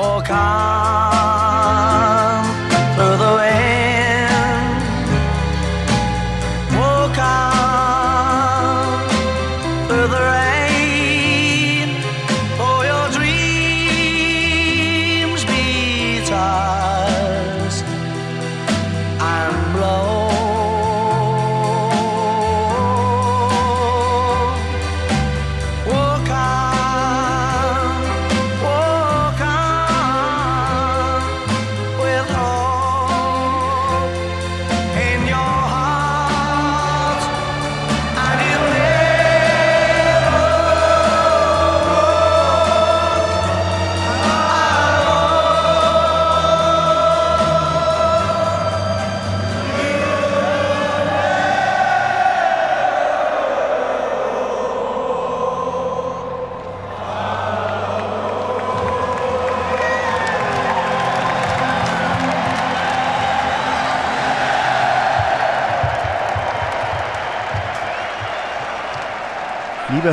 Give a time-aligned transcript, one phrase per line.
[0.00, 0.30] walk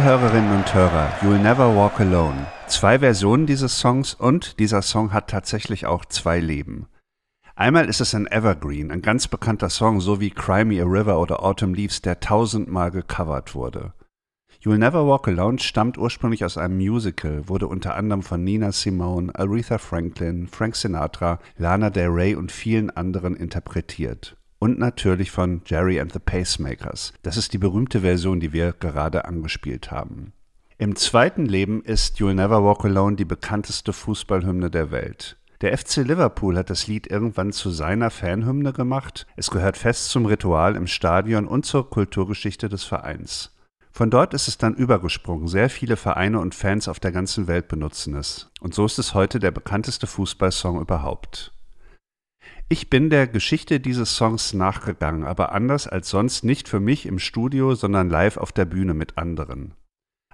[0.08, 2.47] Hörerinnen und Hörer, You'll Never Walk Alone.
[2.67, 6.88] Zwei Versionen dieses Songs und dieser Song hat tatsächlich auch zwei Leben.
[7.58, 11.19] Einmal ist es ein Evergreen, ein ganz bekannter Song, so wie Cry Me a River
[11.19, 13.91] oder Autumn Leaves, der tausendmal gecovert wurde.
[14.64, 19.36] You'll Never Walk Alone stammt ursprünglich aus einem Musical, wurde unter anderem von Nina Simone,
[19.36, 24.36] Aretha Franklin, Frank Sinatra, Lana Del Rey und vielen anderen interpretiert.
[24.59, 27.13] Und natürlich von Jerry and the Pacemakers.
[27.22, 30.33] Das ist die berühmte Version, die wir gerade angespielt haben.
[30.80, 35.38] Im zweiten Leben ist You'll Never Walk Alone die bekannteste Fußballhymne der Welt.
[35.61, 39.25] Der FC Liverpool hat das Lied irgendwann zu seiner Fanhymne gemacht.
[39.36, 43.55] Es gehört fest zum Ritual im Stadion und zur Kulturgeschichte des Vereins.
[43.92, 45.47] Von dort ist es dann übergesprungen.
[45.47, 48.52] Sehr viele Vereine und Fans auf der ganzen Welt benutzen es.
[48.59, 51.52] Und so ist es heute der bekannteste Fußballsong überhaupt.
[52.70, 57.17] Ich bin der Geschichte dieses Songs nachgegangen, aber anders als sonst nicht für mich im
[57.17, 59.73] Studio, sondern live auf der Bühne mit anderen.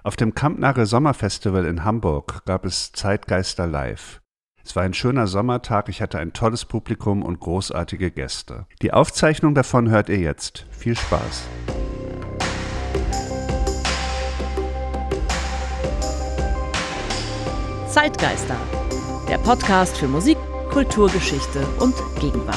[0.02, 4.20] Auf dem Kampnagel Sommerfestival in Hamburg gab es Zeitgeister live.
[4.64, 8.66] Es war ein schöner Sommertag, ich hatte ein tolles Publikum und großartige Gäste.
[8.82, 10.66] Die Aufzeichnung davon hört ihr jetzt.
[10.72, 11.44] Viel Spaß.
[17.86, 18.56] Zeitgeister,
[19.28, 20.36] der Podcast für Musik,
[20.74, 22.56] Kulturgeschichte und Gegenwart.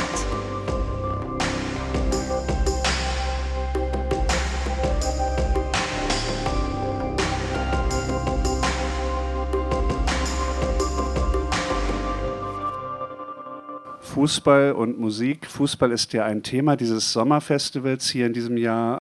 [14.02, 15.46] Fußball und Musik.
[15.46, 18.98] Fußball ist ja ein Thema dieses Sommerfestivals hier in diesem Jahr.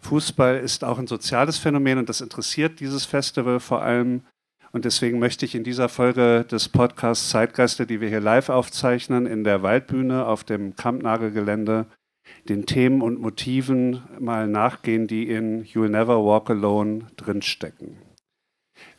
[0.00, 4.22] Fußball ist auch ein soziales Phänomen und das interessiert dieses Festival vor allem.
[4.74, 9.24] Und deswegen möchte ich in dieser Folge des Podcasts Zeitgeister, die wir hier live aufzeichnen,
[9.24, 11.86] in der Waldbühne auf dem Kampnagelgelände,
[12.48, 17.98] den Themen und Motiven mal nachgehen, die in You'll Never Walk Alone drinstecken.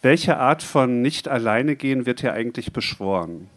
[0.02, 3.50] Welche Art von Nicht-Alleine-Gehen wird hier eigentlich beschworen?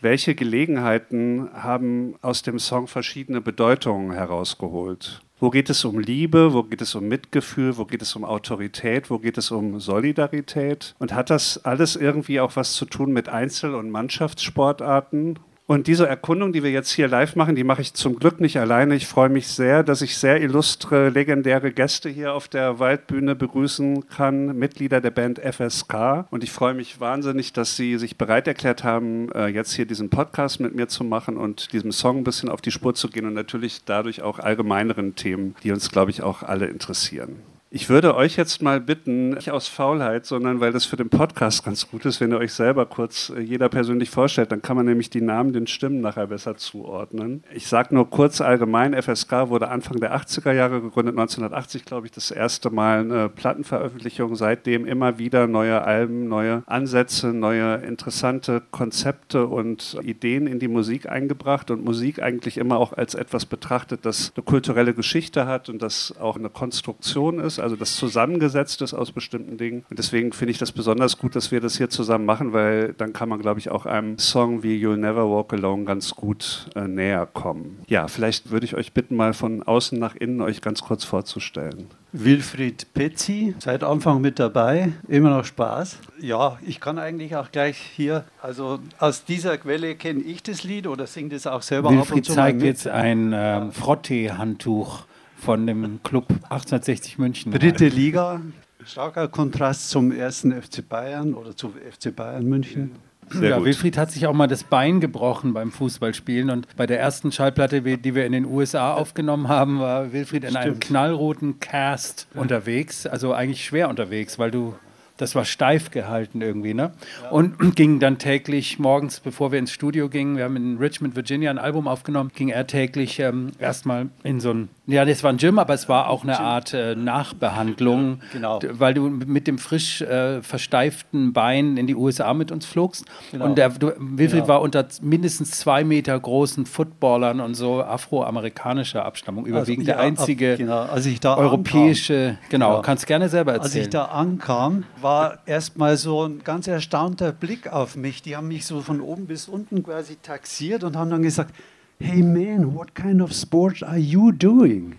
[0.00, 5.22] Welche Gelegenheiten haben aus dem Song verschiedene Bedeutungen herausgeholt?
[5.42, 6.52] Wo geht es um Liebe?
[6.52, 7.76] Wo geht es um Mitgefühl?
[7.76, 9.10] Wo geht es um Autorität?
[9.10, 10.94] Wo geht es um Solidarität?
[11.00, 15.40] Und hat das alles irgendwie auch was zu tun mit Einzel- und Mannschaftssportarten?
[15.66, 18.58] Und diese Erkundung, die wir jetzt hier live machen, die mache ich zum Glück nicht
[18.58, 18.96] alleine.
[18.96, 24.08] Ich freue mich sehr, dass ich sehr illustre, legendäre Gäste hier auf der Waldbühne begrüßen
[24.08, 26.26] kann, Mitglieder der Band FSK.
[26.30, 30.10] Und ich freue mich wahnsinnig, dass Sie sich bereit erklärt haben, äh, jetzt hier diesen
[30.10, 33.26] Podcast mit mir zu machen und diesem Song ein bisschen auf die Spur zu gehen
[33.26, 37.36] und natürlich dadurch auch allgemeineren Themen, die uns, glaube ich, auch alle interessieren.
[37.74, 41.64] Ich würde euch jetzt mal bitten, nicht aus Faulheit, sondern weil das für den Podcast
[41.64, 44.84] ganz gut ist, wenn ihr euch selber kurz äh, jeder persönlich vorstellt, dann kann man
[44.84, 47.42] nämlich die Namen den Stimmen nachher besser zuordnen.
[47.54, 52.12] Ich sage nur kurz allgemein, FSK wurde Anfang der 80er Jahre gegründet, 1980 glaube ich
[52.12, 59.46] das erste Mal eine Plattenveröffentlichung, seitdem immer wieder neue Alben, neue Ansätze, neue interessante Konzepte
[59.46, 64.30] und Ideen in die Musik eingebracht und Musik eigentlich immer auch als etwas betrachtet, das
[64.36, 69.12] eine kulturelle Geschichte hat und das auch eine Konstruktion ist also das zusammengesetzt ist aus
[69.12, 69.84] bestimmten Dingen.
[69.88, 73.12] Und deswegen finde ich das besonders gut, dass wir das hier zusammen machen, weil dann
[73.12, 76.86] kann man, glaube ich, auch einem Song wie You'll Never Walk Alone ganz gut äh,
[76.86, 77.80] näher kommen.
[77.86, 81.86] Ja, vielleicht würde ich euch bitten, mal von außen nach innen euch ganz kurz vorzustellen.
[82.14, 85.98] Wilfried Petzi, seit Anfang mit dabei, immer noch Spaß.
[86.20, 90.86] Ja, ich kann eigentlich auch gleich hier, also aus dieser Quelle kenne ich das Lied
[90.86, 92.66] oder singe das auch selber ab und Wilfried zu mal zeigt mit.
[92.66, 95.04] jetzt ein ähm, Frottee-Handtuch
[95.42, 97.52] von dem Club 1860 München.
[97.52, 98.40] Dritte Liga,
[98.84, 102.92] starker Kontrast zum ersten FC Bayern oder zu FC Bayern München.
[103.30, 103.66] Sehr ja, gut.
[103.66, 107.82] Wilfried hat sich auch mal das Bein gebrochen beim Fußballspielen und bei der ersten Schallplatte,
[107.82, 113.32] die wir in den USA aufgenommen haben, war Wilfried in einem knallroten Cast unterwegs, also
[113.32, 114.74] eigentlich schwer unterwegs, weil du
[115.22, 116.92] das war steif gehalten irgendwie, ne?
[117.30, 121.50] Und ging dann täglich morgens, bevor wir ins Studio gingen, wir haben in Richmond, Virginia
[121.50, 125.36] ein Album aufgenommen, ging er täglich ähm, erstmal in so ein, ja, das war ein
[125.38, 128.58] Gym, aber es war auch eine Art äh, Nachbehandlung, Genau.
[128.58, 133.04] d- weil du mit dem frisch äh, versteiften Bein in die USA mit uns flogst.
[133.30, 133.44] Genau.
[133.44, 134.48] Und der, du, Wilfried Genau.
[134.48, 140.08] war unter mindestens zwei Meter großen Footballern und so afroamerikanischer Abstammung, überwiegend Also, der ja,
[140.08, 142.82] einzige ab- genau, europäische, genau, Ja.
[142.82, 143.90] kannst gerne selber Als ich erzählen.
[143.90, 145.11] da ankam, war
[145.46, 148.22] erstmal so ein ganz erstaunter Blick auf mich.
[148.22, 151.54] Die haben mich so von oben bis unten quasi taxiert und haben dann gesagt,
[152.00, 154.96] hey man, what kind of sport are you doing?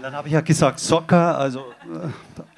[0.00, 2.08] dann habe ich ja gesagt, Soccer, also äh,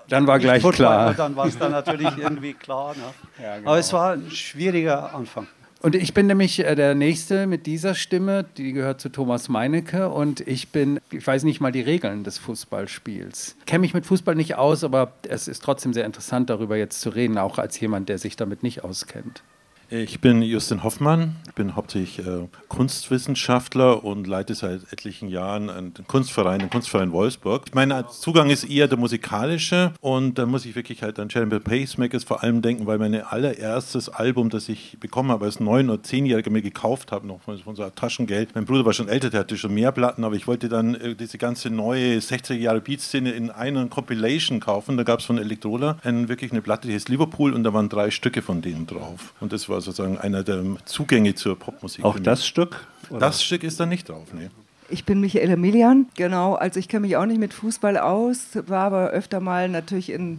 [0.09, 1.15] Dann war gleich Football, klar.
[1.15, 2.95] Dann war es dann natürlich irgendwie klar.
[2.95, 3.43] Ne?
[3.43, 3.71] Ja, genau.
[3.71, 5.47] Aber es war ein schwieriger Anfang.
[5.87, 10.09] Und ich bin nämlich äh, der Nächste mit dieser Stimme, die gehört zu Thomas Meinecke
[10.09, 13.55] und ich bin, ich weiß nicht mal die Regeln des Fußballspiels.
[13.67, 17.11] Kenne mich mit Fußball nicht aus, aber es ist trotzdem sehr interessant, darüber jetzt zu
[17.11, 19.45] reden, auch als jemand, der sich damit nicht auskennt.
[19.89, 26.59] Ich bin Justin Hoffmann, bin hauptsächlich äh, Kunstwissenschaftler und leite seit etlichen Jahren einen Kunstverein,
[26.59, 27.73] den Kunstverein Wolfsburg.
[27.73, 32.25] Mein Zugang ist eher der musikalische und da muss ich wirklich halt an Jeremy Pacemakers
[32.25, 36.51] vor allem denken, weil mein allererstes Album, das ich bekommen habe, als neun- oder zehnjähriger
[36.51, 38.57] mir gekauft habe, noch von, von so Taschengeld.
[38.57, 41.15] Mein Bruder war schon älter, der hatte schon mehr Platten, aber ich wollte dann äh,
[41.15, 44.97] diese ganze neue 60er Jahre Beatszene in einer Compilation kaufen.
[44.97, 47.89] Da gab es von Elektrola ein, wirklich eine Platte, die heißt Liverpool und da waren
[47.89, 49.33] drei Stücke von denen drauf.
[49.39, 52.05] Und das war sozusagen einer der Zugänge zur Popmusik.
[52.05, 52.87] Auch das Stück?
[53.11, 53.21] Oder?
[53.21, 54.49] Das Stück ist da nicht drauf, nee.
[54.89, 56.55] Ich bin Michaela Milian, genau.
[56.55, 60.39] Also ich kenne mich auch nicht mit Fußball aus, war aber öfter mal natürlich in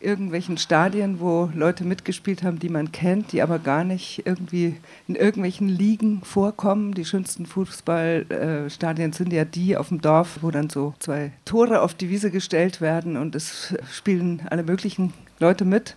[0.00, 4.76] irgendwelchen Stadien, wo Leute mitgespielt haben, die man kennt, die aber gar nicht irgendwie
[5.08, 6.94] in irgendwelchen Ligen vorkommen.
[6.94, 11.94] Die schönsten Fußballstadien sind ja die auf dem Dorf, wo dann so zwei Tore auf
[11.94, 15.96] die Wiese gestellt werden und es spielen alle möglichen Leute mit.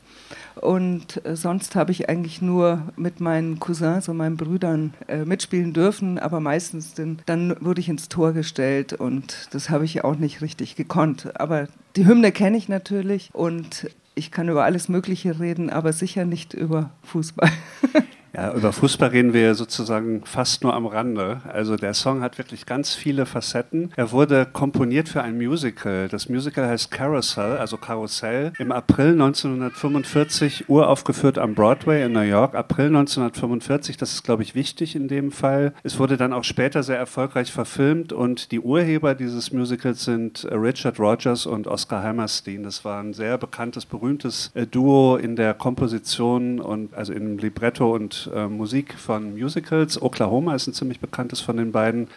[0.55, 5.73] Und äh, sonst habe ich eigentlich nur mit meinen Cousins und meinen Brüdern äh, mitspielen
[5.73, 10.15] dürfen, aber meistens den, dann wurde ich ins Tor gestellt und das habe ich auch
[10.15, 11.39] nicht richtig gekonnt.
[11.39, 16.25] Aber die Hymne kenne ich natürlich und ich kann über alles Mögliche reden, aber sicher
[16.25, 17.49] nicht über Fußball.
[18.33, 21.41] Ja, über Fußball reden wir sozusagen fast nur am Rande.
[21.49, 23.91] Also der Song hat wirklich ganz viele Facetten.
[23.97, 26.07] Er wurde komponiert für ein Musical.
[26.07, 28.53] Das Musical heißt Carousel, also Karussell.
[28.57, 32.55] Im April 1945 uraufgeführt am Broadway in New York.
[32.55, 35.73] April 1945, das ist, glaube ich, wichtig in dem Fall.
[35.83, 40.55] Es wurde dann auch später sehr erfolgreich verfilmt und die Urheber dieses Musicals sind äh,
[40.55, 42.63] Richard Rogers und Oscar Hammerstein.
[42.63, 47.93] Das war ein sehr bekanntes, berühmtes äh, Duo in der Komposition und also im Libretto
[47.93, 50.01] und äh, Musik von Musicals.
[50.01, 52.07] Oklahoma ist ein ziemlich bekanntes von den beiden.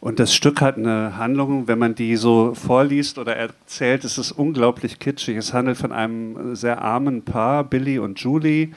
[0.00, 4.32] Und das Stück hat eine Handlung, wenn man die so vorliest oder erzählt, ist es
[4.32, 5.36] unglaublich kitschig.
[5.36, 8.70] Es handelt von einem sehr armen Paar, Billy und Julie.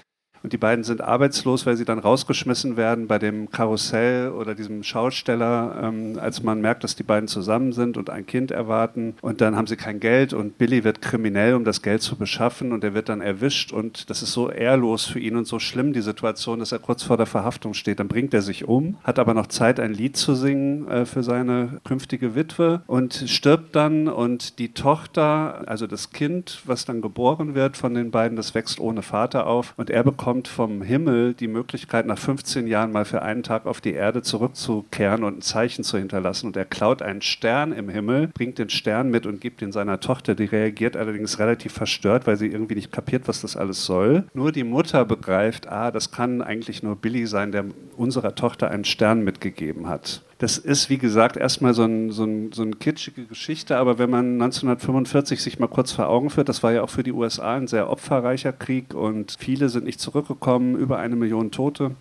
[0.44, 4.84] Und die beiden sind arbeitslos, weil sie dann rausgeschmissen werden bei dem Karussell oder diesem
[4.84, 9.16] Schausteller, ähm, als man merkt, dass die beiden zusammen sind und ein Kind erwarten.
[9.22, 12.74] Und dann haben sie kein Geld und Billy wird kriminell, um das Geld zu beschaffen
[12.74, 13.72] und er wird dann erwischt.
[13.72, 17.04] Und das ist so ehrlos für ihn und so schlimm, die Situation, dass er kurz
[17.04, 18.02] vor der Verhaftung steht.
[18.02, 21.24] Dann bringt er sich um, hat aber noch Zeit, ein Lied zu singen äh, für
[21.24, 24.10] seine künftige Witwe und stirbt dann.
[24.10, 28.82] Und die Tochter, also das Kind, was dann geboren wird von den beiden, das wächst
[28.82, 29.74] ohne Vater auf.
[29.78, 33.82] Und er bekommt vom Himmel die Möglichkeit, nach 15 Jahren mal für einen Tag auf
[33.82, 36.48] die Erde zurückzukehren und ein Zeichen zu hinterlassen.
[36.48, 40.00] Und er klaut einen Stern im Himmel, bringt den Stern mit und gibt ihn seiner
[40.00, 40.36] Tochter.
[40.36, 44.24] Die reagiert allerdings relativ verstört, weil sie irgendwie nicht kapiert, was das alles soll.
[44.34, 48.86] Nur die Mutter begreift, ah, das kann eigentlich nur Billy sein, der unserer Tochter einen
[48.86, 50.24] Stern mitgegeben hat.
[50.44, 54.10] Das ist, wie gesagt, erstmal so, ein, so, ein, so eine kitschige Geschichte, aber wenn
[54.10, 57.56] man 1945 sich mal kurz vor Augen führt, das war ja auch für die USA
[57.56, 61.92] ein sehr opferreicher Krieg und viele sind nicht zurückgekommen, über eine Million Tote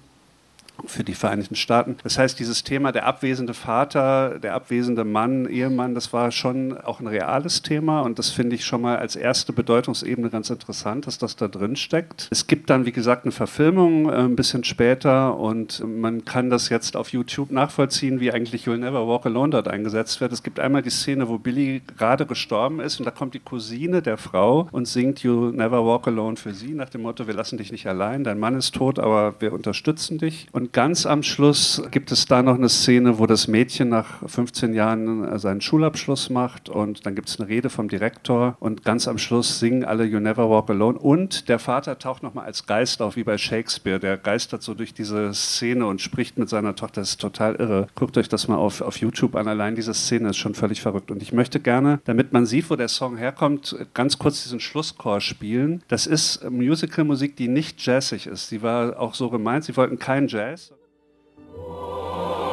[0.87, 1.97] für die Vereinigten Staaten.
[2.03, 7.01] Das heißt, dieses Thema der abwesende Vater, der abwesende Mann, Ehemann, das war schon auch
[7.01, 11.19] ein reales Thema und das finde ich schon mal als erste Bedeutungsebene ganz interessant, dass
[11.19, 12.29] das da drin steckt.
[12.31, 16.69] Es gibt dann, wie gesagt, eine Verfilmung äh, ein bisschen später und man kann das
[16.69, 20.33] jetzt auf YouTube nachvollziehen, wie eigentlich You'll Never Walk Alone dort eingesetzt wird.
[20.33, 24.03] Es gibt einmal die Szene, wo Billy gerade gestorben ist und da kommt die Cousine
[24.03, 27.59] der Frau und singt You'll Never Walk Alone für sie nach dem Motto, wir lassen
[27.59, 30.47] dich nicht allein, dein Mann ist tot, aber wir unterstützen dich.
[30.53, 34.73] Und Ganz am Schluss gibt es da noch eine Szene, wo das Mädchen nach 15
[34.73, 39.07] Jahren äh, seinen Schulabschluss macht und dann gibt es eine Rede vom Direktor und ganz
[39.07, 43.03] am Schluss singen alle You Never Walk Alone und der Vater taucht nochmal als Geist
[43.03, 44.01] auf, wie bei Shakespeare.
[44.01, 47.03] Der geistert so durch diese Szene und spricht mit seiner Tochter.
[47.03, 47.89] Das ist total irre.
[47.95, 49.49] Guckt euch das mal auf, auf YouTube an.
[49.49, 51.11] Allein diese Szene ist schon völlig verrückt.
[51.11, 55.21] Und ich möchte gerne, damit man sieht, wo der Song herkommt, ganz kurz diesen Schlusschor
[55.21, 55.83] spielen.
[55.89, 58.49] Das ist Musicalmusik, die nicht jazzig ist.
[58.49, 60.62] Sie war auch so gemeint, sie wollten keinen Jazz.
[61.65, 62.52] Oh.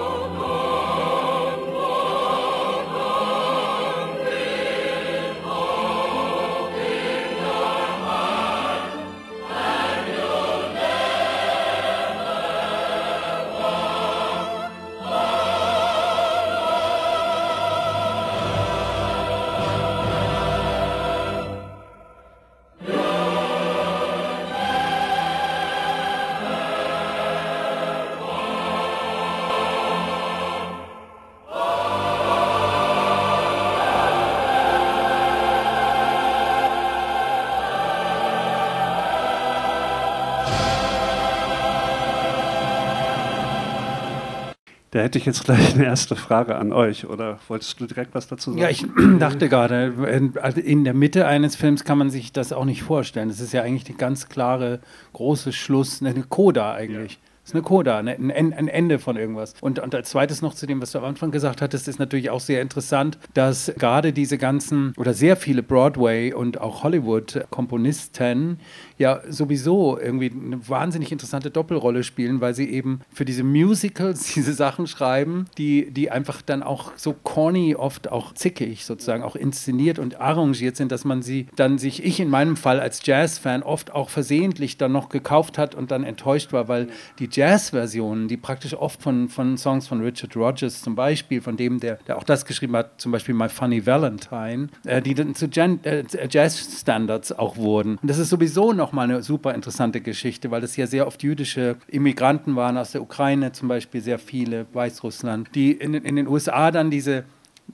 [44.92, 47.06] Da hätte ich jetzt gleich eine erste Frage an euch.
[47.06, 48.62] Oder wolltest du direkt was dazu sagen?
[48.62, 48.86] Ja, ich
[49.20, 53.30] dachte gerade, also in der Mitte eines Films kann man sich das auch nicht vorstellen.
[53.30, 54.80] Das ist ja eigentlich die ganz klare,
[55.14, 57.20] große Schluss, eine Coda eigentlich.
[57.44, 59.56] Das ist eine Coda, ein, ein, Ende von irgendwas.
[59.60, 62.30] Und, und als zweites noch zu dem, was du am Anfang gesagt hattest, ist natürlich
[62.30, 68.60] auch sehr interessant, dass gerade diese ganzen oder sehr viele Broadway- und auch Hollywood-Komponisten
[69.00, 74.54] ja sowieso irgendwie eine wahnsinnig interessante Doppelrolle spielen, weil sie eben für diese Musicals diese
[74.54, 79.98] Sachen schreiben, die, die einfach dann auch so corny, oft auch zickig sozusagen, auch inszeniert
[79.98, 83.92] und arrangiert sind, dass man sie dann sich, ich in meinem Fall als Jazz-Fan oft
[83.92, 88.74] auch versehentlich dann noch gekauft hat und dann enttäuscht war, weil die Jazz-Versionen, die praktisch
[88.74, 92.46] oft von, von Songs von Richard Rogers zum Beispiel, von dem, der, der auch das
[92.46, 97.98] geschrieben hat, zum Beispiel My Funny Valentine, äh, die dann zu äh, Jazz-Standards auch wurden.
[98.02, 101.22] Und das ist sowieso noch nochmal eine super interessante Geschichte, weil es ja sehr oft
[101.22, 106.28] jüdische Immigranten waren, aus der Ukraine zum Beispiel sehr viele, Weißrussland, die in, in den
[106.28, 107.24] USA dann diese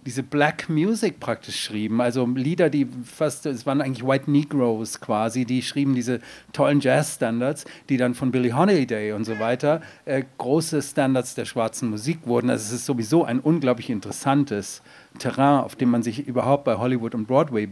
[0.06, 5.46] diese Black Music praktisch schrieben, also Lieder, die fast, es waren eigentlich White Negroes quasi,
[5.46, 6.20] die schrieben diese
[6.54, 11.90] tollen Jazz-Standards, die dann von Billie Holiday und so weiter äh, große Standards der schwarzen
[11.90, 12.50] Musik wurden.
[12.50, 14.82] Also es ist sowieso ein unglaublich interessantes
[15.18, 17.68] Terrain, auf dem man sich überhaupt bei Hollywood und Broadway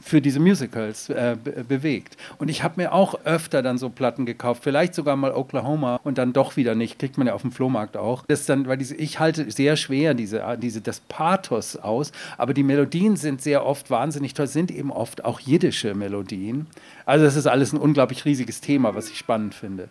[0.00, 2.16] für diese Musicals äh, be bewegt.
[2.38, 6.18] Und ich habe mir auch öfter dann so Platten gekauft, vielleicht sogar mal Oklahoma und
[6.18, 8.24] dann doch wieder nicht, kriegt man ja auf dem Flohmarkt auch.
[8.26, 12.62] Das dann, weil diese, ich halte sehr schwer diese, diese, das Pathos aus, aber die
[12.62, 16.66] Melodien sind sehr oft wahnsinnig toll, sind eben oft auch jiddische Melodien.
[17.06, 19.88] Also das ist alles ein unglaublich riesiges Thema, was ich spannend finde.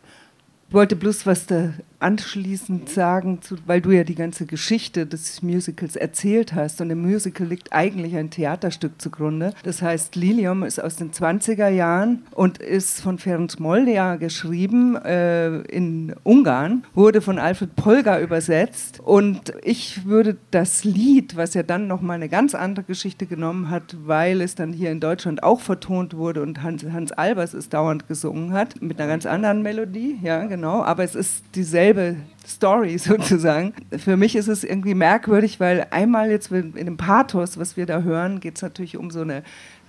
[0.68, 5.42] Ich wollte bloß was da anschließend sagen, zu, weil du ja die ganze Geschichte des
[5.42, 6.82] Musicals erzählt hast.
[6.82, 9.54] Und im Musical liegt eigentlich ein Theaterstück zugrunde.
[9.64, 15.62] Das heißt, Lilium ist aus den 20er Jahren und ist von Ferenc Moldia geschrieben äh,
[15.62, 19.00] in Ungarn, wurde von Alfred Polgar übersetzt.
[19.00, 23.96] Und ich würde das Lied, was ja dann nochmal eine ganz andere Geschichte genommen hat,
[24.06, 28.08] weil es dann hier in Deutschland auch vertont wurde und Hans, Hans Albers es dauernd
[28.08, 30.84] gesungen hat, mit einer ganz anderen Melodie, ja, genau.
[30.84, 32.18] Aber es ist dieselbe dieselbe
[32.48, 33.74] Story sozusagen.
[33.98, 38.02] Für mich ist es irgendwie merkwürdig, weil einmal jetzt in dem Pathos, was wir da
[38.02, 39.44] hören, geht es natürlich um so eine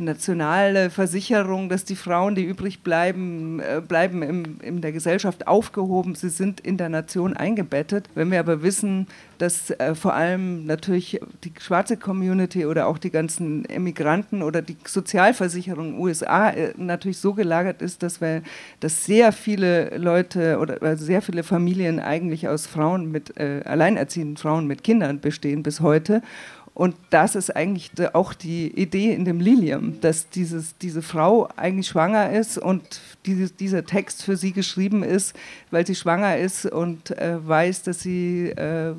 [0.05, 6.15] nationale Versicherung, dass die Frauen, die übrig bleiben, äh, bleiben im, in der Gesellschaft aufgehoben.
[6.15, 8.09] Sie sind in der Nation eingebettet.
[8.15, 9.07] Wenn wir aber wissen,
[9.39, 14.77] dass äh, vor allem natürlich die schwarze Community oder auch die ganzen Emigranten oder die
[14.87, 18.43] Sozialversicherung USA äh, natürlich so gelagert ist, dass wir,
[18.81, 24.37] dass sehr viele Leute oder äh, sehr viele Familien eigentlich aus Frauen mit äh, alleinerziehenden
[24.37, 26.23] Frauen mit Kindern bestehen bis heute
[26.75, 31.89] und das ist eigentlich auch die Idee in dem Lilium, dass dieses, diese Frau eigentlich
[31.89, 35.37] schwanger ist und dieses, dieser Text für sie geschrieben ist,
[35.71, 38.95] weil sie schwanger ist und äh, weiß, dass sie äh,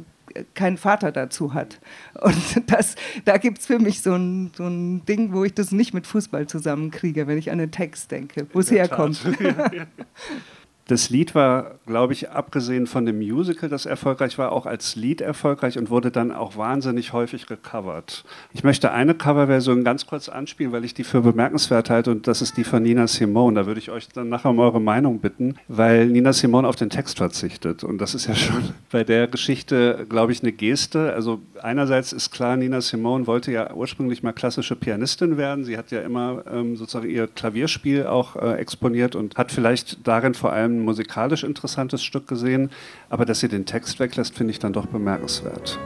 [0.54, 1.80] keinen Vater dazu hat.
[2.22, 5.72] Und das, da gibt es für mich so ein, so ein Ding, wo ich das
[5.72, 9.22] nicht mit Fußball zusammenkriege, wenn ich an den Text denke, wo es herkommt.
[10.86, 15.22] Das Lied war, glaube ich, abgesehen von dem Musical, das erfolgreich war, auch als Lied
[15.22, 18.26] erfolgreich und wurde dann auch wahnsinnig häufig gecovert.
[18.52, 22.42] Ich möchte eine Coverversion ganz kurz anspielen, weil ich die für bemerkenswert halte und das
[22.42, 23.62] ist die von Nina Simone.
[23.62, 26.90] Da würde ich euch dann nachher um eure Meinung bitten, weil Nina Simone auf den
[26.90, 31.14] Text verzichtet und das ist ja schon bei der Geschichte, glaube ich, eine Geste.
[31.14, 35.64] Also einerseits ist klar, Nina Simone wollte ja ursprünglich mal klassische Pianistin werden.
[35.64, 40.34] Sie hat ja immer ähm, sozusagen ihr Klavierspiel auch äh, exponiert und hat vielleicht darin
[40.34, 42.72] vor allem ein musikalisch interessantes Stück gesehen,
[43.10, 45.80] aber dass sie den Text weglässt, finde ich dann doch bemerkenswert.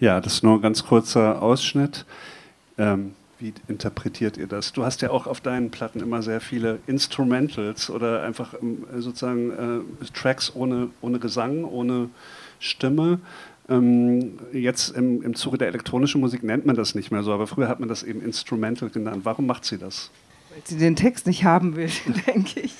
[0.00, 2.06] Ja, das ist nur ein ganz kurzer Ausschnitt.
[2.78, 4.72] Ähm, wie interpretiert ihr das?
[4.72, 9.50] Du hast ja auch auf deinen Platten immer sehr viele Instrumentals oder einfach ähm, sozusagen
[9.50, 12.08] äh, Tracks ohne, ohne Gesang, ohne
[12.60, 13.20] Stimme.
[13.68, 17.46] Ähm, jetzt im, im Zuge der elektronischen Musik nennt man das nicht mehr so, aber
[17.46, 19.20] früher hat man das eben Instrumental genannt.
[19.24, 20.10] Warum macht sie das?
[20.50, 21.90] Weil sie den Text nicht haben will,
[22.26, 22.74] denke ich.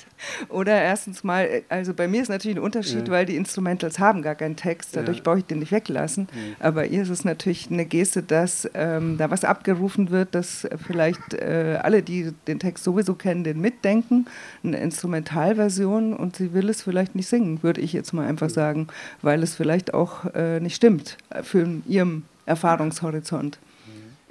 [0.49, 3.13] Oder erstens mal, also bei mir ist natürlich ein Unterschied, ja.
[3.13, 5.23] weil die Instrumentals haben gar keinen Text, dadurch ja.
[5.23, 6.27] brauche ich den nicht weglassen.
[6.33, 6.67] Ja.
[6.67, 11.33] Aber ihr ist es natürlich eine Geste, dass ähm, da was abgerufen wird, dass vielleicht
[11.33, 14.25] äh, alle, die den Text sowieso kennen, den mitdenken,
[14.63, 18.87] eine Instrumentalversion und sie will es vielleicht nicht singen, würde ich jetzt mal einfach sagen,
[19.21, 23.59] weil es vielleicht auch äh, nicht stimmt für ihrem Erfahrungshorizont.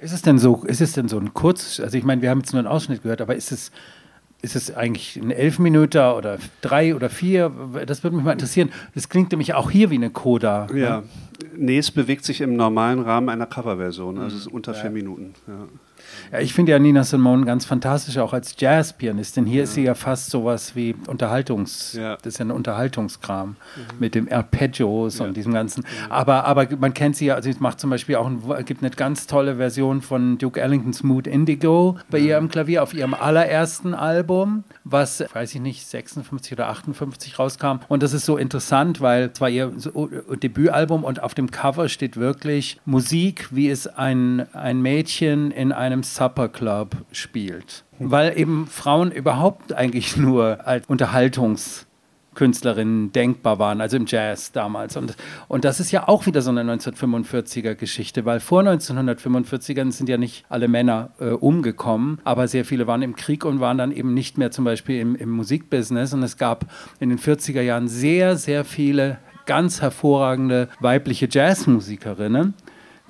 [0.01, 2.39] Ist es denn so, ist es denn so ein kurz, also ich meine, wir haben
[2.39, 3.71] jetzt nur einen Ausschnitt gehört, aber ist es,
[4.41, 7.51] ist es eigentlich ein Elfminüter oder drei oder vier?
[7.85, 8.71] Das würde mich mal interessieren.
[8.95, 10.67] Das klingt nämlich auch hier wie eine Coda.
[10.73, 11.03] Ja, ne?
[11.55, 14.81] nee, es bewegt sich im normalen Rahmen einer Coverversion, also es ist unter ja.
[14.81, 15.35] vier Minuten.
[15.47, 15.67] Ja.
[16.31, 19.45] Ja, ich finde ja Nina Simone ganz fantastisch, auch als Jazzpianistin.
[19.45, 19.63] Hier ja.
[19.63, 21.93] ist sie ja fast sowas wie Unterhaltungs...
[21.93, 22.17] Ja.
[22.17, 23.55] Das ist ja ein Unterhaltungskram mhm.
[23.99, 25.85] mit dem Arpeggios und diesem Ganzen.
[26.09, 28.91] Aber, aber man kennt sie ja, also sie macht zum Beispiel auch, ein, gibt eine
[28.91, 33.93] ganz tolle Version von Duke Ellingtons Mood Indigo bei ihr am Klavier auf ihrem allerersten
[33.93, 37.79] Album, was, weiß ich nicht, 56 oder 58 rauskam.
[37.87, 39.71] Und das ist so interessant, weil es war ihr
[40.41, 46.00] Debütalbum und auf dem Cover steht wirklich Musik, wie es ein, ein Mädchen in einem
[46.03, 47.83] Supper Club spielt.
[47.99, 54.97] Weil eben Frauen überhaupt eigentlich nur als Unterhaltungskünstlerinnen denkbar waren, also im Jazz damals.
[54.97, 55.15] Und,
[55.47, 60.17] und das ist ja auch wieder so eine 1945er Geschichte, weil vor 1945ern sind ja
[60.17, 64.13] nicht alle Männer äh, umgekommen, aber sehr viele waren im Krieg und waren dann eben
[64.13, 66.13] nicht mehr zum Beispiel im, im Musikbusiness.
[66.13, 66.65] Und es gab
[66.99, 72.53] in den 40er Jahren sehr, sehr viele ganz hervorragende weibliche Jazzmusikerinnen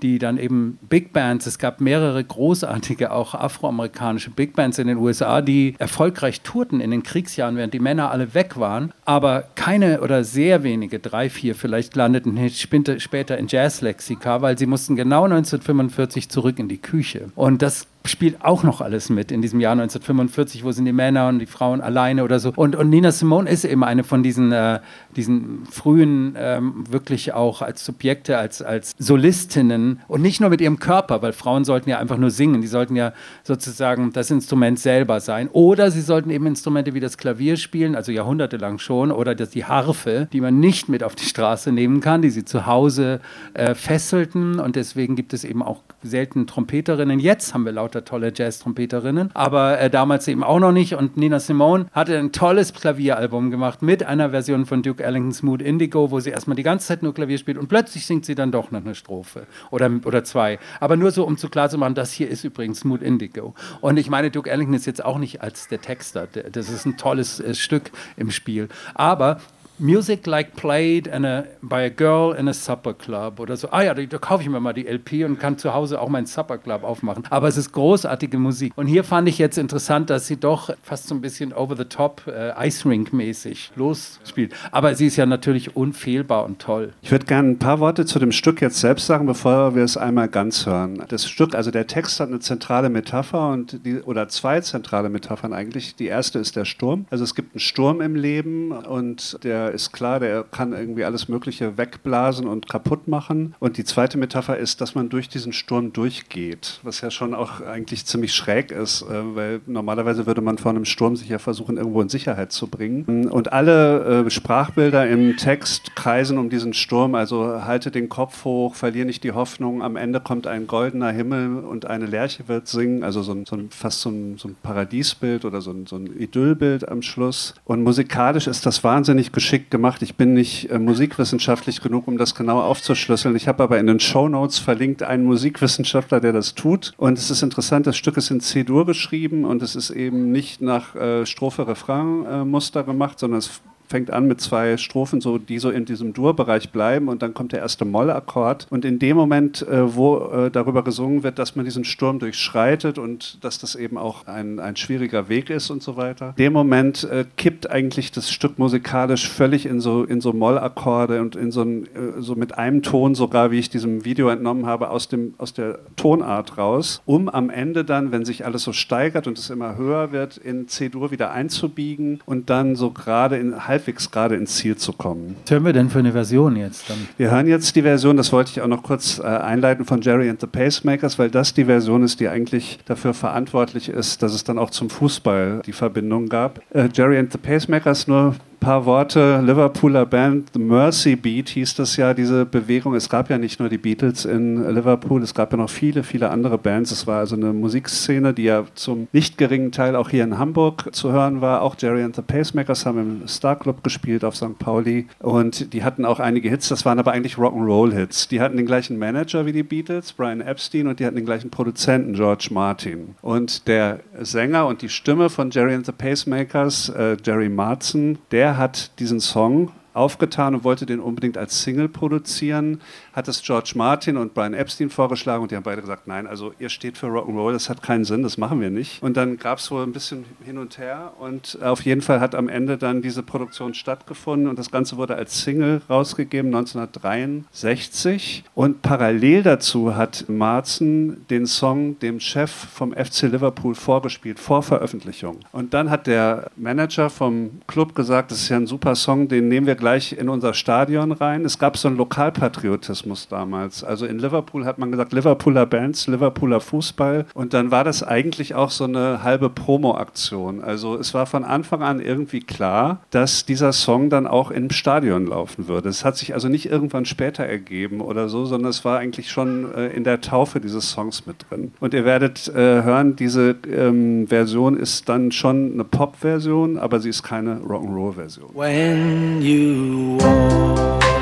[0.02, 4.98] die dann eben Big Bands, es gab mehrere großartige, auch afroamerikanische Big Bands in den
[4.98, 8.94] USA, die erfolgreich tourten in den Kriegsjahren, während die Männer alle weg waren.
[9.06, 14.96] Aber keine oder sehr wenige, drei, vier vielleicht, landeten später in Jazzlexika, weil sie mussten
[14.96, 17.32] genau 1945 zurück in die Küche.
[17.36, 21.28] Und das spielt auch noch alles mit in diesem Jahr 1945, wo sind die Männer
[21.28, 22.52] und die Frauen alleine oder so.
[22.56, 24.80] Und, und Nina Simone ist eben eine von diesen, äh,
[25.16, 30.80] diesen frühen, ähm, wirklich auch als Subjekte, als, als Solistinnen und nicht nur mit ihrem
[30.80, 35.20] Körper, weil Frauen sollten ja einfach nur singen, die sollten ja sozusagen das Instrument selber
[35.20, 35.48] sein.
[35.50, 39.66] Oder sie sollten eben Instrumente wie das Klavier spielen, also jahrhundertelang schon, oder das, die
[39.66, 43.22] Harfe, die man nicht mit auf die Straße nehmen kann, die sie zu Hause
[43.54, 44.60] äh, fesselten.
[44.60, 47.20] Und deswegen gibt es eben auch selten Trompeterinnen.
[47.20, 50.95] Jetzt haben wir laut lauter tolle Jazz-Trompeterinnen, aber äh, damals eben auch noch nicht.
[50.95, 55.62] Und Nina Simone hatte ein tolles Klavieralbum gemacht mit einer Version von Duke Ellingtons Mood
[55.62, 58.51] Indigo, wo sie erstmal die ganze Zeit nur Klavier spielt und plötzlich singt sie dann
[58.51, 60.58] doch noch eine Strophe oder, oder zwei.
[60.80, 63.56] Aber nur so, um zu klar zu machen, das hier ist übrigens Mood Indigo.
[63.82, 66.27] Und ich meine, Duke Ellington ist jetzt auch nicht als der Texter.
[66.27, 68.69] Das ist ein tolles äh, Stück im Spiel.
[68.93, 69.41] Aber
[69.82, 73.67] Music like played a, by a girl in a supper club oder so.
[73.72, 76.08] Ah ja, da, da, kaufe ich mir mal die LP und kann zu Hause auch
[76.08, 77.24] meinen Supper Club aufmachen.
[77.32, 78.74] Aber es ist großartige Musik.
[78.76, 81.86] Und hier fand ich jetzt interessant, dass sie doch fast so ein bisschen over the
[81.86, 84.54] top, äh, Ice Rink mäßig losspielt.
[84.72, 86.94] Aber sie ist ja natürlich unfehlbar und toll.
[87.02, 89.98] Ich würde gerne ein paar Worte zu dem Stück jetzt selbst sagen, bevor wir es
[89.98, 91.04] einmal ganz hören.
[91.08, 95.54] Das Stück, also der Text hat eine zentrale Metapher und die, oder zwei zentrale Metaphern
[95.54, 95.96] eigentlich.
[95.96, 97.06] Die erste ist der Sturm.
[97.10, 101.28] Also es gibt einen Sturm im Leben und der ist klar, der kann irgendwie alles
[101.28, 103.56] Mögliche wegblasen und kaputt machen.
[103.60, 107.62] Und die zweite Metapher ist, dass man durch diesen Sturm durchgeht, was ja schon auch
[107.62, 111.78] eigentlich ziemlich schräg ist, äh, weil normalerweise würde man vor einem Sturm sich ja versuchen,
[111.78, 113.30] irgendwo in Sicherheit zu bringen.
[113.30, 118.76] Und alle äh, Sprachbilder im Text kreisen um diesen Sturm, also halte den Kopf hoch,
[118.76, 123.04] verliere nicht die Hoffnung, am Ende kommt ein goldener Himmel und eine Lerche wird singen,
[123.04, 126.88] also so so fast so ein, so ein, Paradiesbild oder so ein, so ein Idyllbild
[126.88, 127.54] am Schluss.
[127.66, 130.02] Und musikalisch ist das wahnsinnig geschickt ungeschickt gemacht.
[130.02, 133.36] Ich bin nicht äh, musikwissenschaftlich genug, um das genau aufzuschlüsseln.
[133.36, 136.94] Ich habe aber in den Show Notes verlinkt einen Musikwissenschaftler, der das tut.
[136.98, 140.62] Und es ist interessant, das Stück ist in C-Dur geschrieben und es ist eben nicht
[140.62, 145.86] nach äh, Strophe-Refrain-Muster gemacht, sondern es fängt an mit zwei Strophen, so, die so in
[145.86, 148.65] diesem Dur-Bereich bleiben und dann kommt der erste Moll-Akkord.
[148.69, 152.97] Und in dem Moment, äh, wo äh, darüber gesungen wird, dass man diesen Sturm durchschreitet
[152.97, 156.54] und dass das eben auch ein, ein schwieriger Weg ist und so weiter, in dem
[156.54, 161.51] Moment äh, kippt eigentlich das Stück musikalisch völlig in so, in so Moll-Akkorde und in
[161.51, 165.10] so, ein, äh, so mit einem Ton sogar, wie ich diesem Video entnommen habe, aus,
[165.10, 169.38] dem, aus der Tonart raus, um am Ende dann, wenn sich alles so steigert und
[169.38, 174.12] es immer höher wird, in C-Dur wieder einzubiegen und dann so gerade in halb halbwegs
[174.12, 175.36] gerade ins Ziel zu kommen.
[175.44, 176.89] Was hören wir denn für eine Version jetzt?
[176.89, 176.98] Dann?
[177.17, 180.30] Wir hören jetzt die Version, das wollte ich auch noch kurz äh, einleiten, von Jerry
[180.30, 184.44] and the Pacemakers, weil das die Version ist, die eigentlich dafür verantwortlich ist, dass es
[184.44, 186.62] dann auch zum Fußball die Verbindung gab.
[186.74, 189.41] Äh, Jerry and the Pacemakers, nur paar Worte.
[189.41, 192.93] Liverpooler Band, The Mercy Beat hieß das ja, diese Bewegung.
[192.93, 196.30] Es gab ja nicht nur die Beatles in Liverpool, es gab ja noch viele, viele
[196.30, 196.91] andere Bands.
[196.91, 200.89] Es war also eine Musikszene, die ja zum nicht geringen Teil auch hier in Hamburg
[200.91, 201.63] zu hören war.
[201.63, 204.58] Auch Jerry and the Pacemakers haben im Star Club gespielt auf St.
[204.60, 208.28] Pauli und die hatten auch einige Hits, das waren aber eigentlich Rock'n'Roll-Hits.
[208.28, 211.50] Die hatten den gleichen Manager wie die Beatles, Brian Epstein, und die hatten den gleichen
[211.50, 213.15] Produzenten, George Martin.
[213.24, 218.51] Und der Sänger und die Stimme von Jerry and the Pacemakers, äh, Jerry Martzen, der
[218.58, 222.82] hat diesen Song aufgetan und wollte den unbedingt als Single produzieren,
[223.13, 226.54] hat es George Martin und Brian Epstein vorgeschlagen und die haben beide gesagt, nein, also
[226.60, 229.04] ihr steht für Rock'n'Roll, das hat keinen Sinn, das machen wir nicht.
[229.04, 232.36] Und dann gab es so ein bisschen hin und her und auf jeden Fall hat
[232.36, 238.82] am Ende dann diese Produktion stattgefunden und das Ganze wurde als Single rausgegeben 1963 und
[238.82, 245.39] parallel dazu hat Marzen den Song dem Chef vom FC Liverpool vorgespielt, vor Veröffentlichung.
[245.52, 249.50] Und dann hat der Manager vom Club gesagt, das ist ja ein super Song, den
[249.50, 251.43] nehmen wir gleich in unser Stadion rein.
[251.45, 253.84] Es gab so einen Lokalpatriotismus damals.
[253.84, 257.26] Also in Liverpool hat man gesagt, Liverpooler Bands, Liverpooler Fußball.
[257.34, 260.62] Und dann war das eigentlich auch so eine halbe Promo-Aktion.
[260.62, 265.28] Also es war von Anfang an irgendwie klar, dass dieser Song dann auch im Stadion
[265.28, 265.90] laufen würde.
[265.90, 269.74] Es hat sich also nicht irgendwann später ergeben oder so, sondern es war eigentlich schon
[269.74, 271.74] äh, in der Taufe dieses Songs mit drin.
[271.80, 277.10] Und ihr werdet äh, hören, diese ähm, Version ist dann schon eine Pop-Version, aber sie
[277.10, 278.50] ist keine Rock'n'Roll-Version.
[278.54, 281.21] When you walk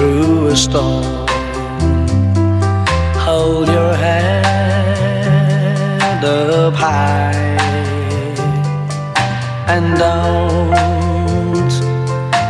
[0.00, 1.04] through a storm,
[3.26, 4.70] hold your head
[6.24, 7.34] up high
[9.68, 10.80] and don't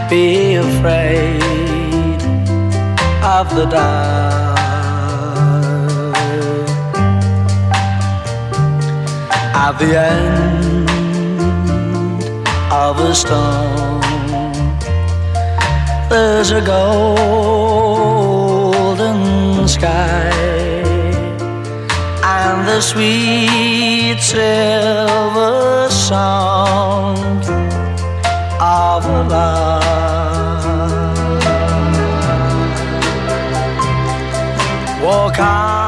[0.08, 2.22] be afraid
[3.36, 4.58] of the dark.
[9.66, 10.88] At the end
[12.70, 13.89] of a storm,
[16.10, 17.18] there's a golden
[19.68, 20.28] sky
[22.24, 27.44] and the sweet silver sound
[28.60, 29.70] of love.
[35.02, 35.79] Walk on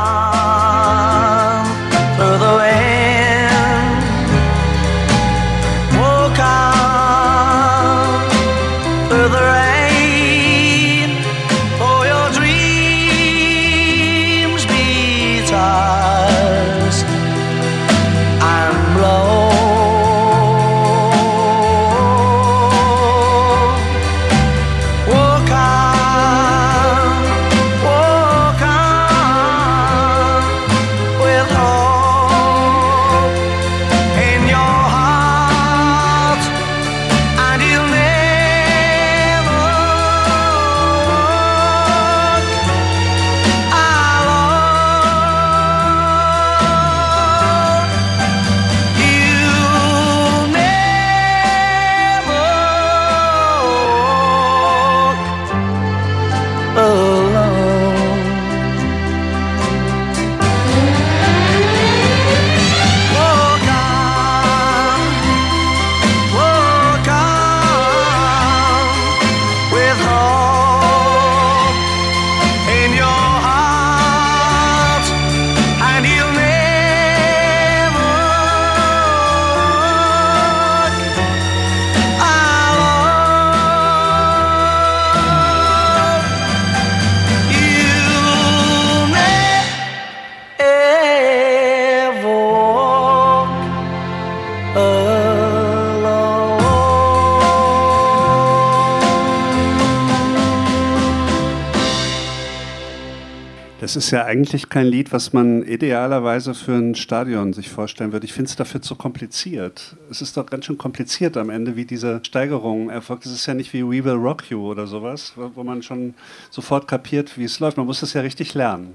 [103.82, 108.24] es ist ja eigentlich kein Lied, was man idealerweise für ein Stadion sich vorstellen würde.
[108.24, 109.96] Ich finde es dafür zu kompliziert.
[110.08, 113.26] Es ist doch ganz schön kompliziert am Ende, wie diese Steigerung erfolgt.
[113.26, 116.14] Es ist ja nicht wie We Will Rock You oder sowas, wo man schon
[116.50, 117.76] sofort kapiert, wie es läuft.
[117.76, 118.94] Man muss das ja richtig lernen.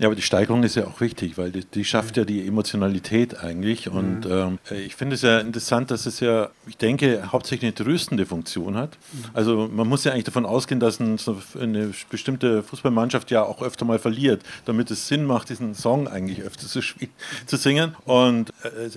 [0.00, 3.38] Ja, aber die Steigerung ist ja auch wichtig, weil die, die schafft ja die Emotionalität
[3.38, 3.90] eigentlich.
[3.90, 8.24] Und ähm, ich finde es ja interessant, dass es ja, ich denke, hauptsächlich eine tröstende
[8.24, 8.96] Funktion hat.
[9.34, 13.60] Also man muss ja eigentlich davon ausgehen, dass ein, so eine bestimmte Fußballmannschaft ja auch
[13.60, 16.80] öfter mal verliert, damit es Sinn macht, diesen Song eigentlich öfter zu,
[17.46, 17.94] zu singen.
[18.06, 18.54] Und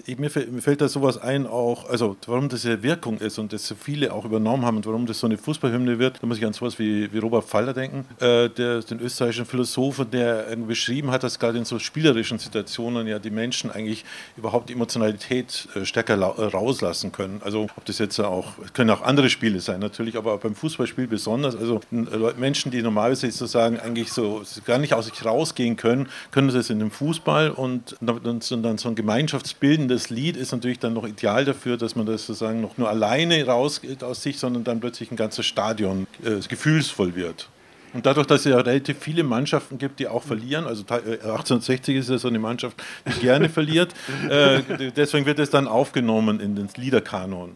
[0.07, 3.51] äh, mir, mir, fällt da sowas ein, auch, also warum das ja Wirkung ist und
[3.51, 6.23] das so viele auch übernommen haben und warum das so eine Fußballhymne wird.
[6.23, 10.09] Da muss ich an sowas wie, wie Robert Faller denken, äh, der, den österreichischen Philosophen,
[10.09, 14.05] der beschrieben beschrieben hat, dass gerade in so spielerischen Situationen ja die Menschen eigentlich
[14.37, 17.41] überhaupt Emotionalität äh, stärker äh, rauslassen können.
[17.43, 21.55] Also ob das jetzt auch, können auch andere Spiele sein natürlich, aber beim Fußballspiel besonders.
[21.55, 26.49] Also äh, Menschen, die normalerweise sozusagen eigentlich so gar nicht aus sich rausgehen können, können
[26.49, 31.43] das in dem Fußball und dann so ein gemeinschaftsbildendes Lied ist natürlich dann noch ideal
[31.43, 35.15] dafür, dass man das sozusagen noch nur alleine rausgeht aus sich, sondern dann plötzlich ein
[35.15, 37.49] ganzes Stadion äh, gefühlsvoll wird.
[37.93, 41.99] Und dadurch, dass es ja relativ viele Mannschaften gibt, die auch verlieren, also 1860 äh,
[41.99, 43.93] ist ja so eine Mannschaft, die gerne verliert,
[44.29, 44.61] äh,
[44.95, 47.55] deswegen wird es dann aufgenommen in den Liederkanon.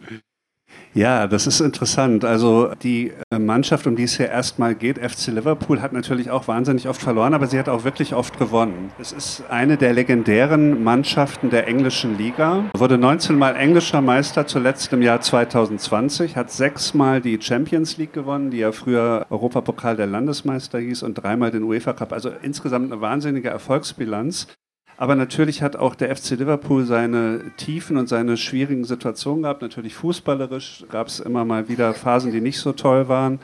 [0.94, 2.26] Ja, das ist interessant.
[2.26, 6.48] Also die äh, Mannschaft, um die es hier erstmal geht, FC Liverpool, hat natürlich auch
[6.48, 8.92] wahnsinnig oft verloren, aber sie hat auch wirklich oft gewonnen.
[9.00, 12.64] Es ist eine der legendären Mannschaften der englischen Liga.
[12.76, 18.50] Wurde 19 Mal englischer Meister, zuletzt im Jahr 2020, hat sechsmal die Champions League gewonnen,
[18.50, 22.12] die ja früher Europapokal der Landesmeister hieß, und dreimal den UEFA Cup.
[22.12, 24.48] Also insgesamt eine wahnsinnige Erfolgsbilanz.
[24.98, 29.62] Aber natürlich hat auch der FC Liverpool seine Tiefen und seine schwierigen Situationen gehabt.
[29.62, 33.40] Natürlich fußballerisch gab es immer mal wieder Phasen, die nicht so toll waren.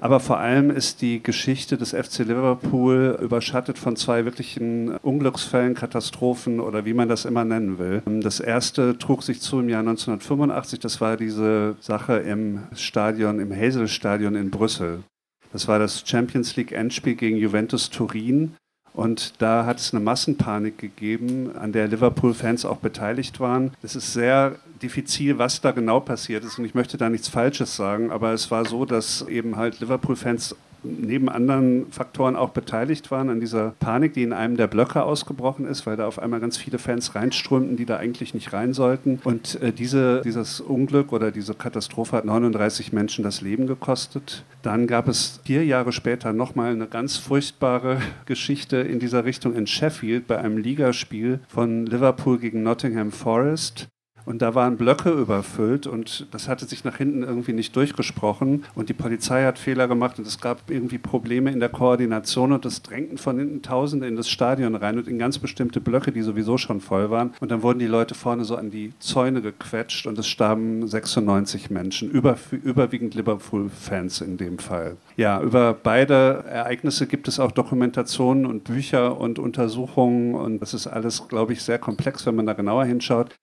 [0.00, 6.58] Aber vor allem ist die Geschichte des FC Liverpool überschattet von zwei wirklichen Unglücksfällen, Katastrophen
[6.58, 8.02] oder wie man das immer nennen will.
[8.20, 10.80] Das erste trug sich zu im Jahr 1985.
[10.80, 15.04] Das war diese Sache im Stadion, im Hazel-Stadion in Brüssel.
[15.52, 18.56] Das war das Champions League Endspiel gegen Juventus Turin.
[18.94, 23.72] Und da hat es eine Massenpanik gegeben, an der Liverpool-Fans auch beteiligt waren.
[23.82, 26.60] Es ist sehr diffizil, was da genau passiert ist.
[26.60, 30.54] Und ich möchte da nichts Falsches sagen, aber es war so, dass eben halt Liverpool-Fans
[30.84, 35.66] neben anderen Faktoren auch beteiligt waren an dieser Panik, die in einem der Blöcke ausgebrochen
[35.66, 39.20] ist, weil da auf einmal ganz viele Fans reinströmten, die da eigentlich nicht rein sollten.
[39.24, 44.44] Und äh, diese, dieses Unglück oder diese Katastrophe hat 39 Menschen das Leben gekostet.
[44.62, 49.66] Dann gab es vier Jahre später nochmal eine ganz furchtbare Geschichte in dieser Richtung in
[49.66, 53.88] Sheffield bei einem Ligaspiel von Liverpool gegen Nottingham Forest.
[54.26, 58.64] Und da waren Blöcke überfüllt und das hatte sich nach hinten irgendwie nicht durchgesprochen.
[58.74, 62.64] Und die Polizei hat Fehler gemacht und es gab irgendwie Probleme in der Koordination und
[62.64, 66.22] es drängten von hinten Tausende in das Stadion rein und in ganz bestimmte Blöcke, die
[66.22, 67.34] sowieso schon voll waren.
[67.40, 71.70] Und dann wurden die Leute vorne so an die Zäune gequetscht und es starben 96
[71.70, 74.96] Menschen, über, überwiegend Liverpool-Fans in dem Fall.
[75.16, 80.86] Ja, über beide Ereignisse gibt es auch Dokumentationen und Bücher und Untersuchungen und das ist
[80.86, 83.34] alles, glaube ich, sehr komplex, wenn man da genauer hinschaut.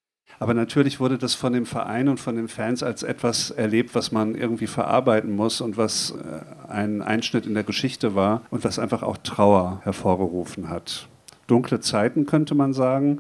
[0.42, 4.12] Aber natürlich wurde das von dem Verein und von den Fans als etwas erlebt, was
[4.12, 8.80] man irgendwie verarbeiten muss und was äh, ein Einschnitt in der Geschichte war und was
[8.80, 11.08] einfach auch Trauer hervorgerufen hat.
[11.46, 13.20] Dunkle Zeiten könnte man sagen.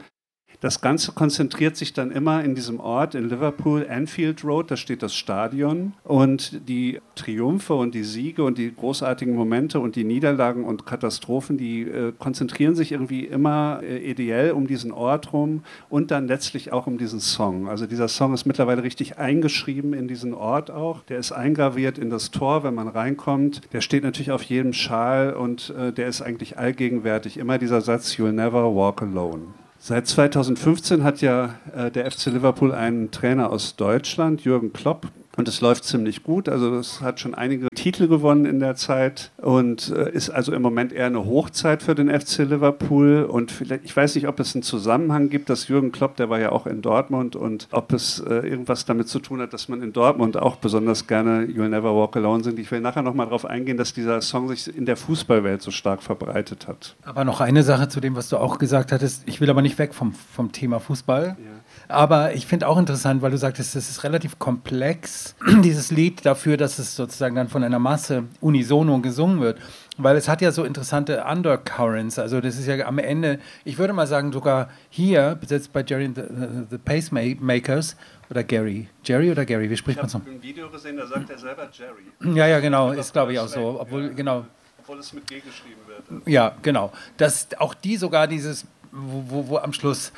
[0.61, 5.01] Das Ganze konzentriert sich dann immer in diesem Ort in Liverpool, Anfield Road, da steht
[5.01, 5.93] das Stadion.
[6.03, 11.57] Und die Triumphe und die Siege und die großartigen Momente und die Niederlagen und Katastrophen,
[11.57, 16.71] die äh, konzentrieren sich irgendwie immer äh, ideell um diesen Ort rum und dann letztlich
[16.71, 17.67] auch um diesen Song.
[17.67, 21.01] Also dieser Song ist mittlerweile richtig eingeschrieben in diesen Ort auch.
[21.05, 23.61] Der ist eingraviert in das Tor, wenn man reinkommt.
[23.73, 27.37] Der steht natürlich auf jedem Schal und äh, der ist eigentlich allgegenwärtig.
[27.37, 29.55] Immer dieser Satz, You'll never walk alone.
[29.83, 35.47] Seit 2015 hat ja äh, der FC Liverpool einen Trainer aus Deutschland, Jürgen Klopp, und
[35.47, 36.49] es läuft ziemlich gut.
[36.49, 40.61] Also es hat schon einige Titel gewonnen in der Zeit und äh, ist also im
[40.61, 43.23] Moment eher eine Hochzeit für den FC Liverpool.
[43.23, 46.39] Und vielleicht, ich weiß nicht, ob es einen Zusammenhang gibt, dass Jürgen Klopp, der war
[46.39, 49.81] ja auch in Dortmund und ob es äh, irgendwas damit zu tun hat, dass man
[49.81, 52.59] in Dortmund auch besonders gerne You'll Never Walk Alone singt.
[52.59, 56.03] Ich will nachher nochmal darauf eingehen, dass dieser Song sich in der Fußballwelt so stark
[56.03, 56.95] verbreitet hat.
[57.03, 59.23] Aber noch eine Sache zu dem, was du auch gesagt hattest.
[59.27, 61.37] Ich will aber nicht weg vom, vom Thema Fußball.
[61.39, 61.50] Ja.
[61.91, 66.57] Aber ich finde auch interessant, weil du sagtest, es ist relativ komplex, dieses Lied dafür,
[66.57, 69.59] dass es sozusagen dann von einer Masse unisono gesungen wird.
[69.97, 72.17] Weil es hat ja so interessante Undercurrents.
[72.17, 76.09] Also das ist ja am Ende, ich würde mal sagen, sogar hier, besetzt bei Jerry
[76.15, 76.23] the,
[76.69, 77.95] the Pacemakers,
[78.31, 78.87] oder Gary.
[79.03, 79.69] Jerry oder Gary?
[79.69, 80.19] Wie spricht man so?
[80.19, 82.35] Ich habe ein Video gesehen, da sagt er selber Jerry.
[82.37, 83.77] Ja, ja, genau, ist glaube ich auch so.
[83.81, 84.45] Obwohl, genau,
[84.79, 86.27] Obwohl es mit G geschrieben wird.
[86.27, 86.93] Ja, genau.
[87.17, 90.11] Dass auch die sogar dieses wo, wo, wo am Schluss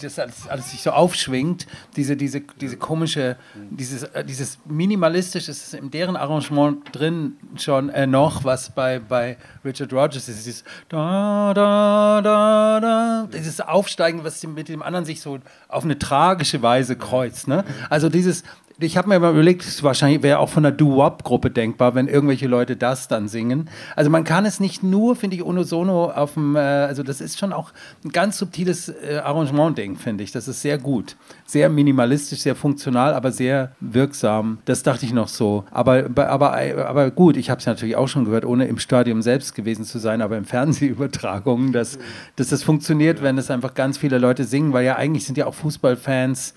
[0.00, 3.36] das alles, alles sich so aufschwingt, diese, diese, diese komische,
[3.70, 9.36] dieses, äh, dieses minimalistisch ist in deren Arrangement drin schon äh, noch, was bei, bei
[9.64, 15.20] Richard Rogers ist, dieses da, da, da, da, dieses Aufsteigen, was mit dem anderen sich
[15.20, 15.38] so
[15.68, 17.48] auf eine tragische Weise kreuzt.
[17.48, 17.64] Ne?
[17.88, 18.42] Also dieses,
[18.78, 22.76] ich habe mir mal überlegt, wahrscheinlich wäre auch von der Doo-Wop-Gruppe denkbar, wenn irgendwelche Leute
[22.76, 23.68] das dann singen.
[23.96, 27.38] Also man kann es nicht nur, finde ich, unisono auf dem, äh, also das ist
[27.38, 27.72] schon auch
[28.04, 30.32] ein ganz subtiles äh, Arrangement-Ding, finde ich.
[30.32, 31.16] Das ist sehr gut.
[31.46, 34.58] Sehr minimalistisch, sehr funktional, aber sehr wirksam.
[34.64, 35.64] Das dachte ich noch so.
[35.70, 39.54] Aber, aber, aber gut, ich habe es natürlich auch schon gehört, ohne im Stadion selbst
[39.54, 41.98] gewesen zu sein, aber in Fernsehübertragungen, dass,
[42.36, 45.46] dass das funktioniert, wenn es einfach ganz viele Leute singen, weil ja eigentlich sind ja
[45.46, 46.54] auch Fußballfans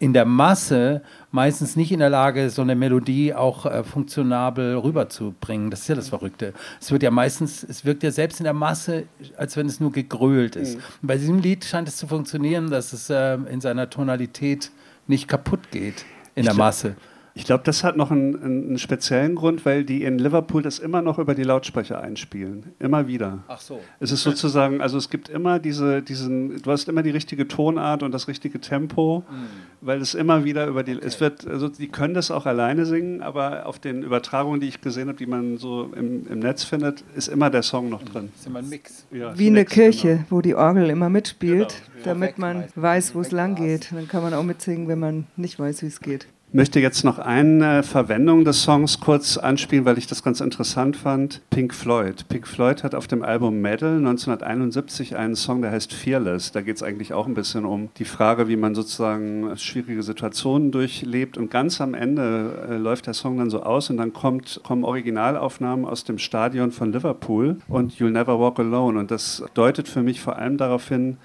[0.00, 5.70] in der Masse meistens nicht in der Lage, so eine Melodie auch äh, funktionabel rüberzubringen.
[5.70, 6.54] Das ist ja das Verrückte.
[6.80, 9.04] Es wird ja meistens, es wirkt ja selbst in der Masse,
[9.36, 10.78] als wenn es nur gegrölt ist.
[10.78, 11.06] Mhm.
[11.06, 14.70] bei diesem Lied scheint es zu funktionieren, dass es äh, in seiner Tonalität
[15.06, 16.96] nicht kaputt geht in der Masse.
[17.34, 21.00] Ich glaube, das hat noch einen, einen, speziellen Grund, weil die in Liverpool das immer
[21.00, 22.72] noch über die Lautsprecher einspielen.
[22.78, 23.44] Immer wieder.
[23.46, 23.80] Ach so.
[24.00, 28.02] Es ist sozusagen, also es gibt immer diese, diesen, du hast immer die richtige Tonart
[28.02, 29.34] und das richtige Tempo, mhm.
[29.80, 31.06] weil es immer wieder über die, okay.
[31.06, 34.80] es wird, also die können das auch alleine singen, aber auf den Übertragungen, die ich
[34.80, 38.30] gesehen habe, die man so im, im Netz findet, ist immer der Song noch drin.
[38.32, 39.06] Das ist immer ein Mix.
[39.12, 40.26] Ja, Wie ein eine Mix, Kirche, genau.
[40.30, 42.04] wo die Orgel immer mitspielt, genau.
[42.04, 43.92] damit man weiß, wo es lang geht.
[43.92, 47.18] Dann kann man auch mitsingen, wenn man nicht weiß, wie es geht möchte jetzt noch
[47.18, 51.40] eine Verwendung des Songs kurz anspielen, weil ich das ganz interessant fand.
[51.50, 52.26] Pink Floyd.
[52.28, 56.52] Pink Floyd hat auf dem Album Metal 1971 einen Song, der heißt Fearless.
[56.52, 60.72] Da geht es eigentlich auch ein bisschen um die Frage, wie man sozusagen schwierige Situationen
[60.72, 61.38] durchlebt.
[61.38, 64.84] Und ganz am Ende äh, läuft der Song dann so aus und dann kommt, kommen
[64.84, 68.98] Originalaufnahmen aus dem Stadion von Liverpool und You'll Never Walk Alone.
[68.98, 71.18] Und das deutet für mich vor allem darauf hin,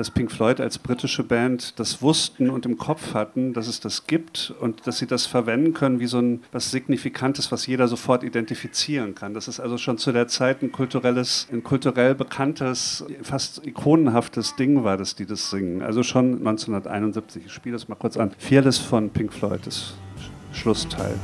[0.00, 4.06] dass Pink Floyd als britische Band das wussten und im Kopf hatten, dass es das
[4.06, 8.24] gibt und dass sie das verwenden können wie so ein was Signifikantes, was jeder sofort
[8.24, 9.34] identifizieren kann.
[9.34, 14.84] Das ist also schon zu der Zeit ein kulturelles, ein kulturell bekanntes, fast ikonenhaftes Ding
[14.84, 15.82] war, dass die das singen.
[15.82, 17.44] Also schon 1971.
[17.44, 18.30] Ich spiele das mal kurz an.
[18.38, 19.92] Fearless von Pink Floyd, das
[20.54, 21.14] Schlussteil.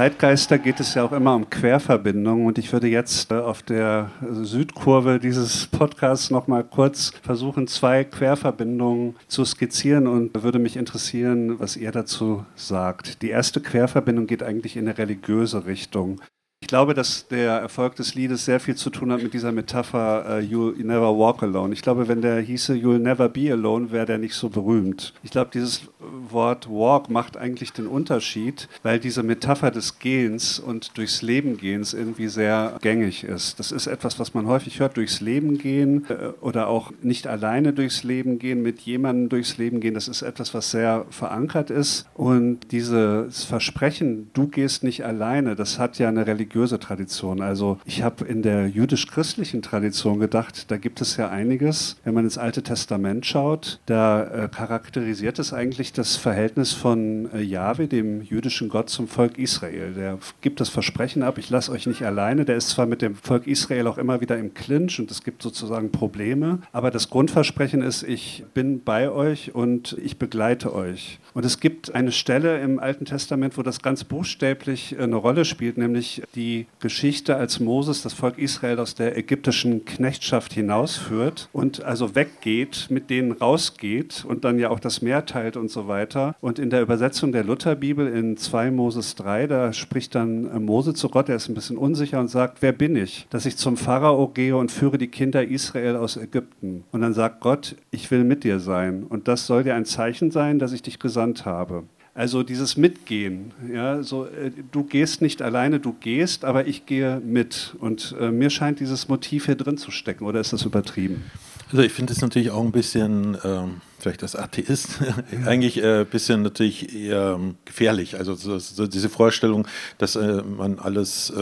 [0.00, 4.10] Zeitgeister geht es ja auch immer um Querverbindungen und ich würde jetzt äh, auf der
[4.30, 11.60] Südkurve dieses Podcasts noch mal kurz versuchen, zwei Querverbindungen zu skizzieren und würde mich interessieren,
[11.60, 13.20] was ihr dazu sagt.
[13.20, 16.22] Die erste Querverbindung geht eigentlich in eine religiöse Richtung.
[16.62, 20.26] Ich glaube, dass der Erfolg des Liedes sehr viel zu tun hat mit dieser Metapher
[20.28, 21.72] uh, You'll Never Walk Alone.
[21.72, 25.14] Ich glaube, wenn der hieße You'll Never Be Alone, wäre der nicht so berühmt.
[25.22, 30.98] Ich glaube, dieses Wort Walk macht eigentlich den Unterschied, weil diese Metapher des Gehens und
[30.98, 33.58] durchs Leben gehens irgendwie sehr gängig ist.
[33.58, 37.72] Das ist etwas, was man häufig hört, durchs Leben gehen äh, oder auch nicht alleine
[37.72, 39.94] durchs Leben gehen, mit jemandem durchs Leben gehen.
[39.94, 42.06] Das ist etwas, was sehr verankert ist.
[42.12, 47.40] Und dieses Versprechen, du gehst nicht alleine, das hat ja eine Religion religiöse Tradition.
[47.40, 51.96] Also ich habe in der jüdisch-christlichen Tradition gedacht, da gibt es ja einiges.
[52.04, 57.40] Wenn man ins Alte Testament schaut, da äh, charakterisiert es eigentlich das Verhältnis von äh,
[57.40, 59.94] Jahwe, dem jüdischen Gott, zum Volk Israel.
[59.94, 62.44] Der gibt das Versprechen ab, ich lasse euch nicht alleine.
[62.44, 65.42] Der ist zwar mit dem Volk Israel auch immer wieder im Clinch und es gibt
[65.42, 71.18] sozusagen Probleme, aber das Grundversprechen ist, ich bin bei euch und ich begleite euch.
[71.32, 75.44] Und es gibt eine Stelle im Alten Testament, wo das ganz buchstäblich äh, eine Rolle
[75.44, 81.50] spielt, nämlich die die Geschichte, als Moses das Volk Israel aus der ägyptischen Knechtschaft hinausführt
[81.52, 85.86] und also weggeht, mit denen rausgeht und dann ja auch das Meer teilt und so
[85.86, 86.34] weiter.
[86.40, 91.10] Und in der Übersetzung der Lutherbibel in 2 Moses 3, da spricht dann Mose zu
[91.10, 94.28] Gott, er ist ein bisschen unsicher und sagt, wer bin ich, dass ich zum Pharao
[94.28, 96.84] gehe und führe die Kinder Israel aus Ägypten.
[96.90, 99.04] Und dann sagt Gott, ich will mit dir sein.
[99.06, 101.84] Und das soll dir ein Zeichen sein, dass ich dich gesandt habe.
[102.14, 107.20] Also dieses Mitgehen, ja, so, äh, du gehst nicht alleine, du gehst, aber ich gehe
[107.20, 107.76] mit.
[107.78, 111.24] Und äh, mir scheint dieses Motiv hier drin zu stecken, oder ist das übertrieben?
[111.70, 114.98] Also ich finde es natürlich auch ein bisschen ähm, vielleicht als Atheist,
[115.46, 118.16] eigentlich ein äh, bisschen natürlich eher ähm, gefährlich.
[118.16, 119.66] Also so, so diese Vorstellung,
[119.98, 121.34] dass äh, man alles, äh,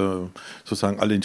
[0.65, 1.21] sozusagen alle äh,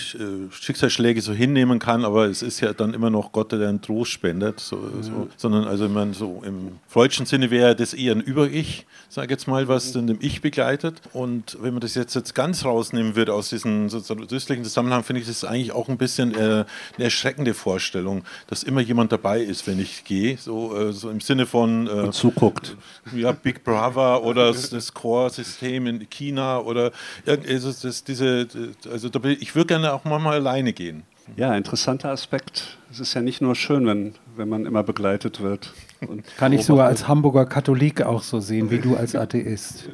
[0.51, 4.11] Schicksalsschläge so hinnehmen kann, aber es ist ja dann immer noch Gott, der einen Trost
[4.11, 4.59] spendet.
[4.59, 5.03] So, mhm.
[5.03, 9.31] so, sondern also man so im freudschen Sinne wäre das eher ein Über-Ich, sage ich
[9.31, 11.01] jetzt mal, was dann dem Ich begleitet.
[11.13, 14.27] Und wenn man das jetzt, jetzt ganz rausnehmen würde aus diesem sozusagen
[14.63, 16.65] Zusammenhang, finde ich das eigentlich auch ein bisschen äh,
[16.95, 21.21] eine erschreckende Vorstellung, dass immer jemand dabei ist, wenn ich gehe, so, äh, so im
[21.25, 22.77] Sinne von äh, zuguckt.
[23.15, 26.91] Ja, Big Brother oder das Core-System in China oder
[27.25, 28.47] also das, diese,
[28.89, 31.03] also da will, ich würde gerne auch mal alleine gehen.
[31.35, 32.77] Ja, interessanter Aspekt.
[32.91, 35.73] Es ist ja nicht nur schön, wenn, wenn man immer begleitet wird.
[36.37, 39.89] Kann ich sogar als Hamburger Katholik auch so sehen, wie du als Atheist.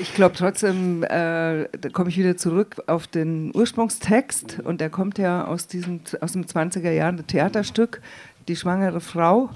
[0.00, 5.18] Ich glaube trotzdem, äh, da komme ich wieder zurück auf den Ursprungstext und der kommt
[5.18, 8.00] ja aus, diesem, aus dem 20er Jahren Theaterstück,
[8.48, 9.50] Die schwangere Frau.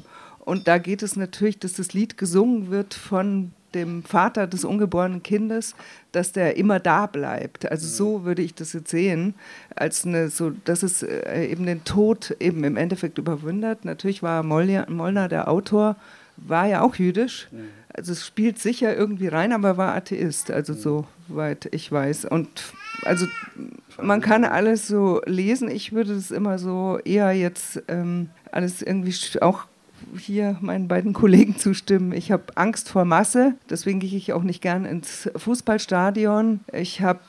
[0.45, 5.22] Und da geht es natürlich, dass das Lied gesungen wird von dem Vater des ungeborenen
[5.22, 5.74] Kindes,
[6.12, 7.70] dass der immer da bleibt.
[7.70, 9.34] Also so würde ich das jetzt sehen,
[9.76, 13.84] als eine, so, dass es äh, eben den Tod eben im Endeffekt überwundert.
[13.84, 15.97] Natürlich war Molnar, der Autor,
[16.36, 17.49] war ja auch jüdisch.
[17.93, 20.74] Also es spielt sicher irgendwie rein, aber war Atheist, also
[21.28, 22.24] soweit ich weiß.
[22.24, 22.49] Und
[23.03, 23.26] also
[24.01, 25.70] man kann alles so lesen.
[25.70, 29.66] Ich würde es immer so eher jetzt ähm, alles irgendwie auch
[30.18, 32.12] hier meinen beiden Kollegen zustimmen.
[32.12, 36.61] Ich habe Angst vor Masse, deswegen gehe ich auch nicht gern ins Fußballstadion.
[36.72, 37.20] Ich habe,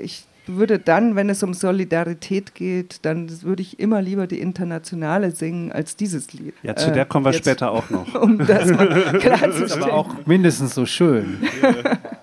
[0.00, 5.30] ich würde dann, wenn es um Solidarität geht, dann würde ich immer lieber die Internationale
[5.30, 6.54] singen als dieses Lied.
[6.62, 8.14] Ja, zu der kommen wir äh, später auch noch.
[8.20, 8.86] um das mal
[9.20, 9.50] klarzustellen.
[9.50, 11.38] Das ist aber auch mindestens so schön.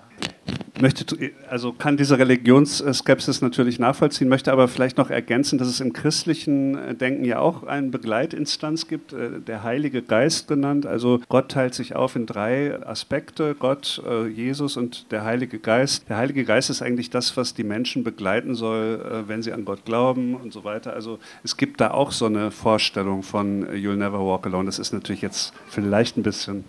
[0.80, 5.92] möchte, also kann diese Religionsskepsis natürlich nachvollziehen, möchte aber vielleicht noch ergänzen, dass es im
[5.92, 10.86] christlichen äh, Denken ja auch eine Begleitinstanz gibt, äh, der Heilige Geist genannt.
[10.86, 16.08] Also Gott teilt sich auf in drei Aspekte, Gott, äh, Jesus und der Heilige Geist.
[16.08, 19.84] Der Heilige Geist ist eigentlich das, was die Menschen begleiten soll, wenn sie an Gott
[19.84, 20.92] glauben und so weiter.
[20.92, 24.66] Also es gibt da auch so eine Vorstellung von You'll Never Walk Alone.
[24.66, 26.64] Das ist natürlich jetzt vielleicht ein bisschen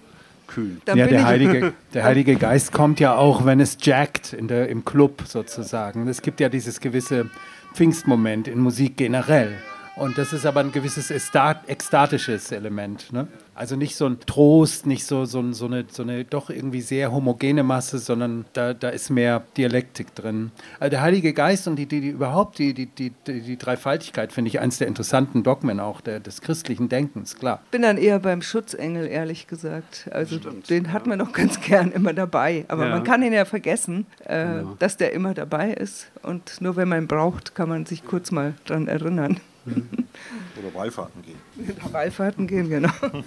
[0.48, 0.82] kühn.
[0.88, 4.86] ja, der Heilige, der Heilige Geist kommt ja auch, wenn es jackt in der, im
[4.86, 6.08] Club sozusagen.
[6.08, 7.30] Es gibt ja dieses gewisse
[7.74, 9.58] Pfingstmoment in Musik generell.
[9.96, 13.12] Und das ist aber ein gewisses ekstatisches Element.
[13.12, 13.28] Ne?
[13.58, 17.12] Also nicht so ein Trost, nicht so, so, so, eine, so eine doch irgendwie sehr
[17.12, 20.52] homogene Masse, sondern da, da ist mehr Dialektik drin.
[20.80, 24.50] Also der Heilige Geist und die, die, die überhaupt die, die, die, die Dreifaltigkeit finde
[24.50, 27.62] ich eins der interessanten Dogmen auch der, des christlichen Denkens, klar.
[27.66, 30.08] Ich bin dann eher beim Schutzengel, ehrlich gesagt.
[30.12, 32.66] Also Stimmt, den hat man doch ganz gern immer dabei.
[32.68, 32.92] Aber ja.
[32.92, 34.76] man kann ihn ja vergessen, äh, genau.
[34.78, 36.12] dass der immer dabei ist.
[36.22, 39.40] Und nur wenn man ihn braucht, kann man sich kurz mal dran erinnern.
[39.68, 41.38] Oder Wallfahrten gehen.
[41.80, 42.90] Oder Wallfahrten gehen, genau.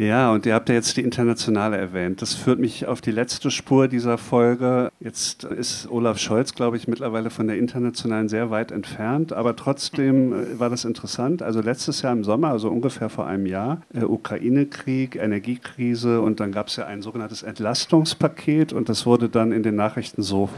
[0.00, 2.22] Ja, und ihr habt ja jetzt die Internationale erwähnt.
[2.22, 4.90] Das führt mich auf die letzte Spur dieser Folge.
[4.98, 10.32] Jetzt ist Olaf Scholz, glaube ich, mittlerweile von der Internationalen sehr weit entfernt, aber trotzdem
[10.32, 11.42] äh, war das interessant.
[11.42, 16.50] Also letztes Jahr im Sommer, also ungefähr vor einem Jahr, äh, Ukraine-Krieg, Energiekrise und dann
[16.50, 20.48] gab es ja ein sogenanntes Entlastungspaket und das wurde dann in den Nachrichten so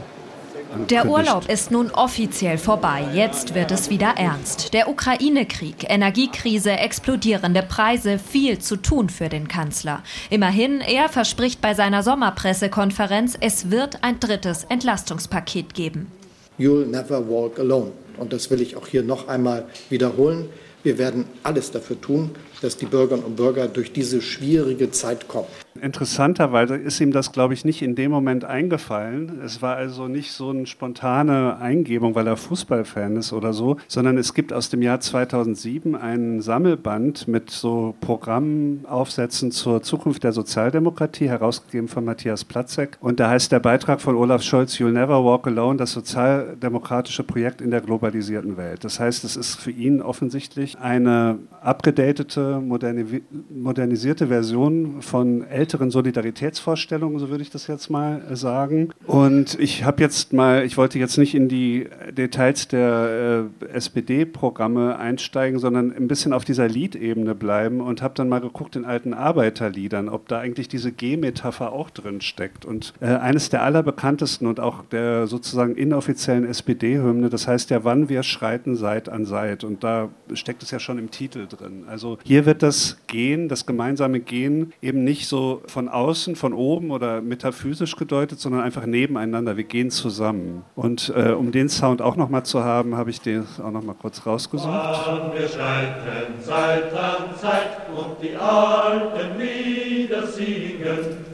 [0.89, 3.05] der Urlaub ist nun offiziell vorbei.
[3.13, 4.73] Jetzt wird es wieder ernst.
[4.73, 10.03] Der Ukraine-Krieg, Energiekrise, explodierende Preise, viel zu tun für den Kanzler.
[10.29, 16.11] Immerhin, er verspricht bei seiner Sommerpressekonferenz, es wird ein drittes Entlastungspaket geben.
[16.59, 17.91] You'll never walk alone.
[18.17, 20.49] Und das will ich auch hier noch einmal wiederholen.
[20.83, 22.31] Wir werden alles dafür tun,
[22.63, 25.47] dass die Bürgerinnen und Bürger durch diese schwierige Zeit kommen.
[25.81, 29.41] Interessanterweise ist ihm das, glaube ich, nicht in dem Moment eingefallen.
[29.43, 34.17] Es war also nicht so eine spontane Eingebung, weil er Fußballfan ist oder so, sondern
[34.17, 41.27] es gibt aus dem Jahr 2007 einen Sammelband mit so Programmaufsätzen zur Zukunft der Sozialdemokratie,
[41.27, 42.97] herausgegeben von Matthias Platzek.
[43.01, 47.61] Und da heißt der Beitrag von Olaf Scholz, You'll Never Walk Alone, das sozialdemokratische Projekt
[47.61, 48.83] in der globalisierten Welt.
[48.83, 57.19] Das heißt, es ist für ihn offensichtlich eine abgedatete moderni modernisierte Version von älteren Solidaritätsvorstellungen,
[57.19, 58.89] so würde ich das jetzt mal sagen.
[59.05, 64.97] Und ich habe jetzt mal, ich wollte jetzt nicht in die Details der äh, SPD-Programme
[64.97, 69.13] einsteigen, sondern ein bisschen auf dieser Liedebene bleiben und habe dann mal geguckt in alten
[69.13, 72.65] Arbeiterliedern, ob da eigentlich diese G-Metapher auch drin steckt.
[72.65, 78.09] Und äh, eines der allerbekanntesten und auch der sozusagen inoffiziellen SPD-Hymne, das heißt ja, wann
[78.09, 79.63] wir schreiten Seit an Seit.
[79.63, 81.83] Und da steckt es ja schon im Titel drin.
[81.87, 86.91] Also hier wird das Gehen, das gemeinsame Gehen eben nicht so von außen, von oben
[86.91, 89.57] oder metaphysisch gedeutet, sondern einfach nebeneinander.
[89.57, 90.63] Wir gehen zusammen.
[90.75, 94.25] Und äh, um den Sound auch nochmal zu haben, habe ich den auch nochmal kurz
[94.25, 94.69] rausgesucht.
[94.69, 101.33] Wann wir schreiten Zeit an Zeit und die alten Lieder singen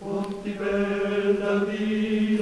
[0.00, 2.35] und die Wälder wieder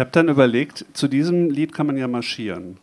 [0.00, 2.78] Ich habe dann überlegt, zu diesem Lied kann man ja marschieren.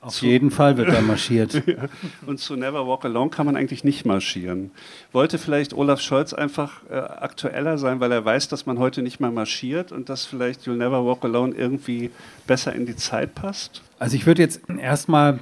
[0.00, 1.62] Auf zu jeden Fall wird da marschiert.
[2.26, 4.70] Und zu Never Walk Alone kann man eigentlich nicht marschieren.
[5.12, 9.20] Wollte vielleicht Olaf Scholz einfach äh, aktueller sein, weil er weiß, dass man heute nicht
[9.20, 12.10] mehr marschiert und dass vielleicht You'll Never Walk Alone irgendwie
[12.46, 13.82] besser in die Zeit passt?
[13.98, 15.40] Also ich würde jetzt erstmal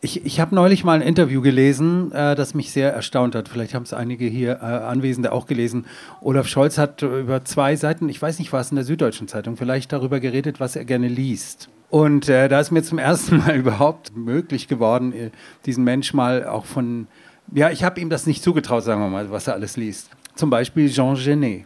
[0.00, 3.48] ich, ich habe neulich mal ein Interview gelesen, äh, das mich sehr erstaunt hat.
[3.48, 5.86] Vielleicht haben es einige hier äh, Anwesende auch gelesen.
[6.20, 9.92] Olaf Scholz hat über zwei Seiten, ich weiß nicht, was in der Süddeutschen Zeitung, vielleicht
[9.92, 11.68] darüber geredet, was er gerne liest.
[11.90, 15.30] Und äh, da ist mir zum ersten Mal überhaupt möglich geworden, äh,
[15.66, 17.08] diesen Mensch mal auch von,
[17.52, 20.10] ja, ich habe ihm das nicht zugetraut, sagen wir mal, was er alles liest.
[20.36, 21.64] Zum Beispiel Jean Genet.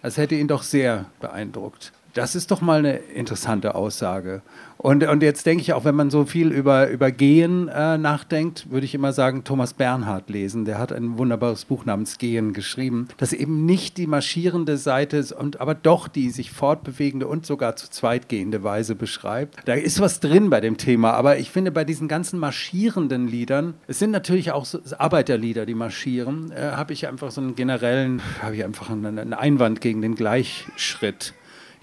[0.00, 1.92] Das hätte ihn doch sehr beeindruckt.
[2.14, 4.40] Das ist doch mal eine interessante Aussage.
[4.86, 8.70] Und, und jetzt denke ich auch, wenn man so viel über, über Gehen äh, nachdenkt,
[8.70, 10.64] würde ich immer sagen, Thomas Bernhard lesen.
[10.64, 15.32] Der hat ein wunderbares Buch namens Gehen geschrieben, das eben nicht die marschierende Seite ist,
[15.32, 19.56] und, aber doch die sich fortbewegende und sogar zu zweit gehende Weise beschreibt.
[19.64, 23.74] Da ist was drin bei dem Thema, aber ich finde bei diesen ganzen marschierenden Liedern,
[23.88, 28.22] es sind natürlich auch so Arbeiterlieder, die marschieren, äh, habe ich einfach so einen generellen,
[28.40, 31.34] habe ich einfach einen, einen Einwand gegen den Gleichschritt.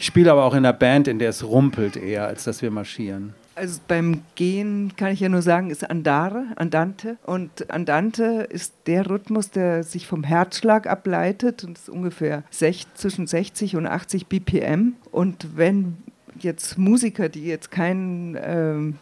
[0.03, 3.33] Spiele aber auch in einer Band, in der es rumpelt eher, als dass wir marschieren.
[3.55, 7.17] Also beim Gehen kann ich ja nur sagen, ist Andare, Andante.
[7.23, 13.75] Und Andante ist der Rhythmus, der sich vom Herzschlag ableitet und ist ungefähr zwischen 60
[13.75, 14.93] und 80 BPM.
[15.11, 15.97] Und wenn
[16.39, 18.97] jetzt Musiker, die jetzt keinen ähm,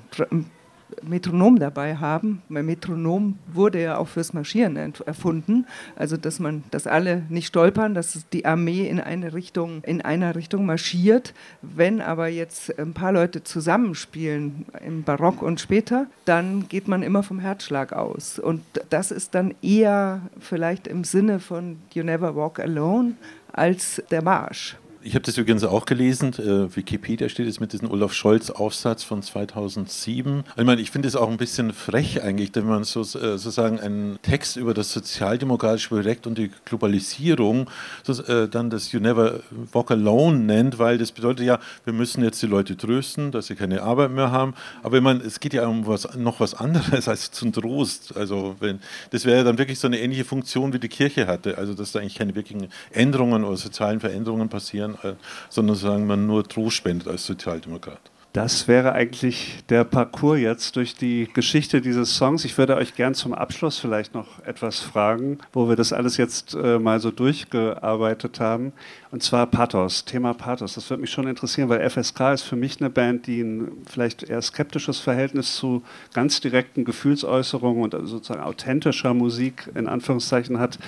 [1.01, 2.41] Metronom dabei haben.
[2.49, 4.75] Mein Metronom wurde ja auch fürs Marschieren
[5.05, 5.65] erfunden,
[5.95, 10.35] also dass man, dass alle nicht stolpern, dass die Armee in eine Richtung, in einer
[10.35, 11.33] Richtung marschiert.
[11.61, 17.23] Wenn aber jetzt ein paar Leute zusammenspielen im Barock und später, dann geht man immer
[17.23, 18.39] vom Herzschlag aus.
[18.39, 23.13] Und das ist dann eher vielleicht im Sinne von You Never Walk Alone
[23.51, 24.77] als der Marsch.
[25.03, 26.33] Ich habe das übrigens auch gelesen.
[26.33, 30.43] Äh, Wikipedia steht jetzt mit diesem Olaf Scholz-Aufsatz von 2007.
[30.55, 33.79] Ich meine, ich finde es auch ein bisschen frech eigentlich, wenn man so, äh, sozusagen
[33.79, 37.67] einen Text über das sozialdemokratische Projekt und die Globalisierung
[38.03, 39.39] so, äh, dann das You Never
[39.71, 43.55] Walk Alone nennt, weil das bedeutet ja, wir müssen jetzt die Leute trösten, dass sie
[43.55, 44.53] keine Arbeit mehr haben.
[44.83, 48.15] Aber ich meine, es geht ja um was, noch was anderes als zum Trost.
[48.15, 48.79] Also wenn,
[49.09, 51.57] das wäre dann wirklich so eine ähnliche Funktion, wie die Kirche hatte.
[51.57, 55.13] Also dass da eigentlich keine wirklichen Änderungen oder sozialen Veränderungen passieren äh,
[55.49, 58.11] sondern sagen man nur Trost spendet als Sozialdemokrat.
[58.33, 62.45] Das wäre eigentlich der Parcours jetzt durch die Geschichte dieses Songs.
[62.45, 66.55] Ich würde euch gern zum Abschluss vielleicht noch etwas fragen, wo wir das alles jetzt
[66.55, 68.71] äh, mal so durchgearbeitet haben.
[69.11, 70.75] Und zwar Pathos, Thema Pathos.
[70.75, 74.23] Das würde mich schon interessieren, weil FSK ist für mich eine Band, die ein vielleicht
[74.23, 75.83] eher skeptisches Verhältnis zu
[76.13, 80.79] ganz direkten Gefühlsäußerungen und sozusagen authentischer Musik in Anführungszeichen hat.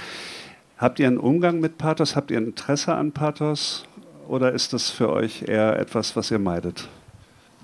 [0.78, 2.16] Habt ihr einen Umgang mit Pathos?
[2.16, 3.84] Habt ihr ein Interesse an Pathos?
[4.28, 6.88] Oder ist das für euch eher etwas, was ihr meidet?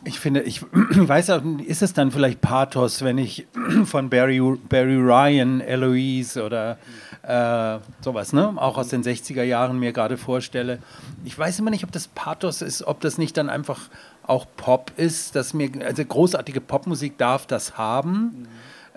[0.06, 3.48] Ich finde, ich weiß auch, ist es dann vielleicht Pathos, wenn ich
[3.86, 4.40] von Barry,
[4.70, 6.78] Barry Ryan, Eloise oder
[7.24, 10.80] äh, sowas, ne, auch aus den 60er Jahren mir gerade vorstelle.
[11.26, 13.90] Ich weiß immer nicht, ob das Pathos ist, ob das nicht dann einfach
[14.24, 18.22] auch Pop ist, dass mir, also großartige Popmusik darf das haben.
[18.22, 18.48] Mhm.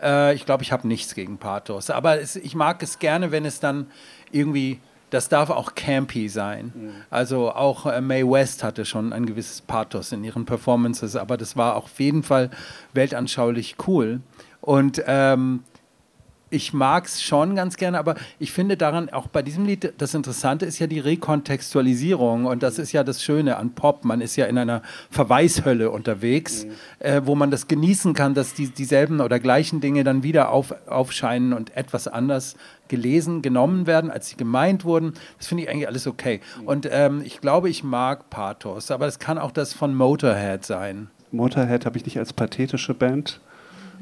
[0.03, 3.45] Äh, ich glaube, ich habe nichts gegen Pathos, aber es, ich mag es gerne, wenn
[3.45, 3.87] es dann
[4.31, 4.81] irgendwie
[5.13, 6.73] das darf auch campy sein.
[6.75, 6.91] Mhm.
[7.11, 11.57] Also auch äh, Mae West hatte schon ein gewisses Pathos in ihren Performances, aber das
[11.57, 12.51] war auf jeden Fall
[12.95, 14.21] weltanschaulich cool.
[14.63, 15.65] Und ähm,
[16.49, 20.15] ich mag es schon ganz gerne, aber ich finde daran, auch bei diesem Lied, das
[20.15, 24.05] Interessante ist ja die Rekontextualisierung und das ist ja das Schöne an Pop.
[24.05, 26.71] Man ist ja in einer Verweishölle unterwegs, mhm.
[27.01, 30.75] äh, wo man das genießen kann, dass die, dieselben oder gleichen Dinge dann wieder auf,
[30.87, 32.57] aufscheinen und etwas anders
[32.93, 35.15] gelesen, genommen werden, als sie gemeint wurden.
[35.39, 36.41] Das finde ich eigentlich alles okay.
[36.61, 36.69] Mhm.
[36.69, 41.09] Und ähm, ich glaube, ich mag Pathos, aber es kann auch das von Motorhead sein.
[41.33, 43.41] Motorhead habe ich nicht als pathetische Band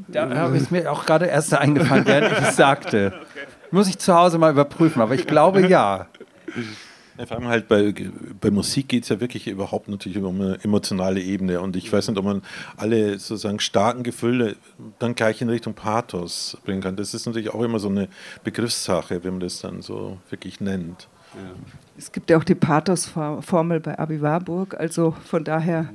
[0.09, 3.13] da ist mir auch gerade erst eingefallen, während ich es sagte.
[3.31, 3.47] Okay.
[3.73, 6.07] Muss ich zu Hause mal überprüfen, aber ich glaube ja.
[7.21, 7.93] Ja, vor allem halt bei,
[8.41, 11.61] bei Musik geht es ja wirklich überhaupt natürlich um eine emotionale Ebene.
[11.61, 12.41] Und ich weiß nicht, ob man
[12.79, 14.57] alle sozusagen starken Gefühle
[14.99, 16.97] dann gleich in Richtung Pathos bringen kann.
[16.97, 18.09] Das ist natürlich auch immer so eine
[18.43, 21.09] Begriffssache, wenn man das dann so wirklich nennt.
[21.35, 21.51] Ja.
[21.99, 25.91] Es gibt ja auch die Pathos-Formel bei Abi Warburg, also von daher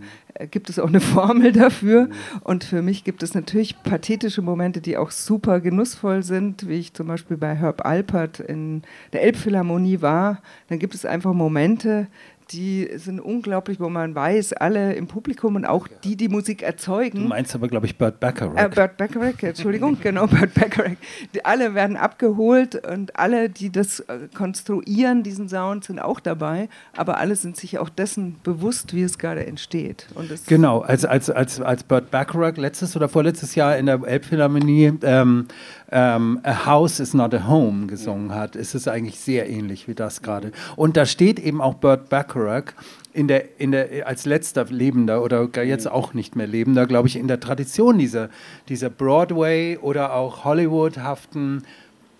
[0.52, 2.10] gibt es auch eine Formel dafür.
[2.44, 6.94] Und für mich gibt es natürlich pathetische Momente, die auch super genussvoll sind, wie ich
[6.94, 8.84] zum Beispiel bei Herb Alpert in
[9.14, 10.42] der Elbphilharmonie war.
[10.68, 12.08] Dann gibt es einfach Momente,
[12.52, 17.24] die sind unglaublich, wo man weiß, alle im Publikum und auch die, die Musik erzeugen.
[17.24, 18.66] Du meinst aber, glaube ich, Burt Bacharach.
[18.66, 20.96] Äh, Burt Bacharach, Entschuldigung, genau, Burt Bacharach.
[21.34, 26.70] Die, alle werden abgeholt und alle, die das äh, konstruieren, diesen Sound, sind auch dabei,
[26.96, 30.08] aber alle sind sich auch dessen bewusst, wie es gerade entsteht.
[30.48, 35.48] genau, als, als, als, als Burt Bacharach letztes oder vorletztes Jahr in der Elbphilharmonie ähm,
[35.96, 39.96] ähm, A House is not a Home gesungen hat, ist es eigentlich sehr ähnlich wie
[39.96, 40.52] das gerade.
[40.76, 42.74] Und da steht eben auch Burt Bacharach
[43.14, 47.16] in der, in der, als letzter Lebender oder jetzt auch nicht mehr Lebender, glaube ich,
[47.16, 48.30] in der Tradition dieser,
[48.68, 51.64] dieser Broadway oder auch Hollywoodhaften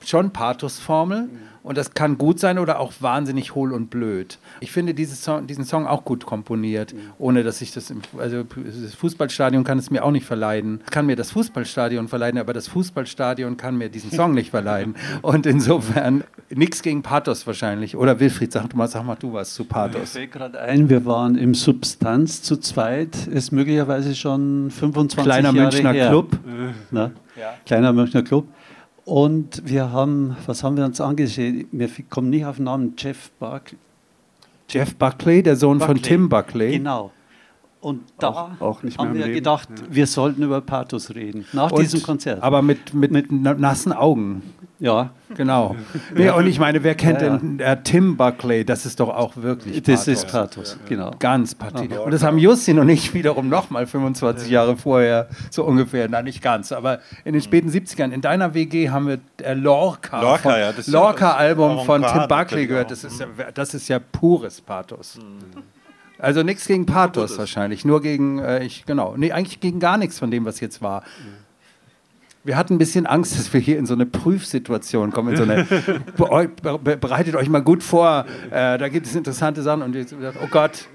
[0.02, 1.24] schon Pathosformel.
[1.24, 4.38] Mhm und das kann gut sein oder auch wahnsinnig hohl und blöd.
[4.60, 8.94] Ich finde Song, diesen Song auch gut komponiert, ohne dass ich das, im, also das
[8.94, 10.82] Fußballstadion kann es mir auch nicht verleiden.
[10.92, 14.96] Kann mir das Fußballstadion verleiden, aber das Fußballstadion kann mir diesen Song nicht verleiden.
[15.24, 17.98] Und insofern nichts gegen Pathos wahrscheinlich.
[17.98, 20.04] Oder Wilfried, sag mal, sag mal du was zu Pathos.
[20.04, 25.52] Ich fällt gerade ein, wir waren im Substanz zu zweit, ist möglicherweise schon 25 Kleiner
[25.52, 26.10] Jahre Münchner her.
[26.10, 26.38] Club.
[26.92, 27.56] Ja.
[27.66, 28.48] Kleiner Münchner Club.
[29.06, 31.68] Und wir haben, was haben wir uns angesehen?
[31.72, 33.78] Wir kommen nicht auf den Namen Jeff Buckley.
[34.68, 35.96] Jeff Buckley, der Sohn Buckley.
[35.96, 36.72] von Tim Buckley.
[36.72, 37.12] Genau.
[37.86, 39.36] Und da auch, auch haben wir Leben.
[39.36, 39.86] gedacht, ja.
[39.92, 42.42] wir sollten über Pathos reden, nach und, diesem Konzert.
[42.42, 44.42] Aber mit, mit, mit nassen Augen.
[44.80, 45.12] Ja.
[45.36, 45.76] Genau.
[46.16, 48.66] Nee, und ich meine, wer kennt ja, denn äh, Tim Buckley?
[48.66, 50.06] Das ist doch auch wirklich Pathos.
[50.06, 51.12] Das ist Pathos, genau.
[51.20, 52.00] Ganz pathetisch.
[52.00, 56.42] Und das haben Justin und ich wiederum nochmal 25 Jahre vorher, so ungefähr, na nicht
[56.42, 58.12] ganz, aber in den späten 70ern.
[58.12, 62.90] In deiner WG haben wir äh, Lorca, Lorca, ja, Lorca-Album von Tim Buckley gehört.
[62.90, 65.18] Das ist, ja, das ist ja pures Pathos.
[65.18, 65.75] Mhm.
[66.20, 70.20] Also nichts gegen Pathos wahrscheinlich, nur gegen, äh, ich, genau, nee, eigentlich gegen gar nichts
[70.20, 71.04] von dem, was jetzt war.
[72.44, 75.44] Wir hatten ein bisschen Angst, dass wir hier in so eine Prüfsituation kommen, in so
[75.44, 75.66] eine,
[76.98, 80.88] bereitet euch mal gut vor, äh, da gibt es interessante Sachen und jetzt, oh Gott,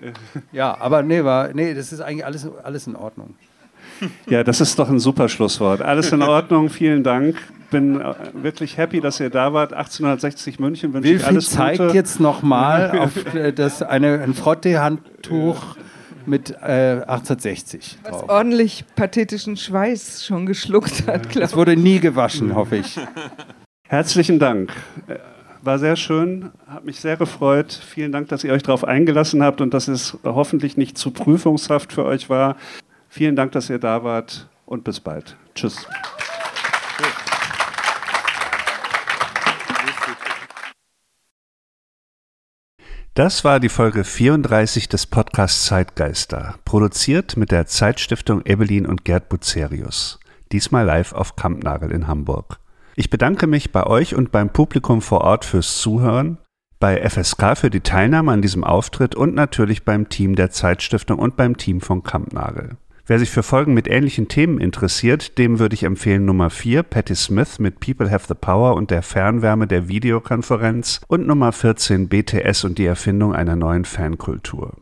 [0.52, 3.34] ja, aber nee, war, nee, das ist eigentlich alles, alles in Ordnung.
[4.26, 5.82] Ja, das ist doch ein super Schlusswort.
[5.82, 7.36] Alles in Ordnung, vielen Dank
[7.70, 9.72] bin äh, wirklich happy, dass ihr da wart.
[9.72, 11.94] 1860 München wünsche ich alles zeigt Gute.
[11.94, 15.76] jetzt nochmal auf äh, das eine, ein Frottee-Handtuch
[16.26, 18.22] mit äh, 1860 drauf.
[18.22, 21.50] Was ordentlich pathetischen Schweiß schon geschluckt hat, glaube ich.
[21.50, 22.98] Es wurde nie gewaschen, hoffe ich.
[23.88, 24.72] Herzlichen Dank.
[25.08, 25.16] Äh,
[25.62, 27.72] war sehr schön, hat mich sehr gefreut.
[27.72, 31.92] Vielen Dank, dass ihr euch darauf eingelassen habt und dass es hoffentlich nicht zu prüfungshaft
[31.92, 32.56] für euch war.
[33.08, 35.36] Vielen Dank, dass ihr da wart und bis bald.
[35.54, 35.86] Tschüss.
[43.14, 49.28] Das war die Folge 34 des Podcasts Zeitgeister, produziert mit der Zeitstiftung Evelyn und Gerd
[49.28, 50.20] Bucerius.
[50.52, 52.60] Diesmal live auf Kampnagel in Hamburg.
[52.94, 56.38] Ich bedanke mich bei euch und beim Publikum vor Ort fürs Zuhören,
[56.78, 61.36] bei FSK für die Teilnahme an diesem Auftritt und natürlich beim Team der Zeitstiftung und
[61.36, 62.76] beim Team von Kampnagel.
[63.10, 67.16] Wer sich für Folgen mit ähnlichen Themen interessiert, dem würde ich empfehlen Nummer 4, Patti
[67.16, 72.62] Smith mit People Have the Power und der Fernwärme der Videokonferenz und Nummer 14, BTS
[72.62, 74.74] und die Erfindung einer neuen Fankultur.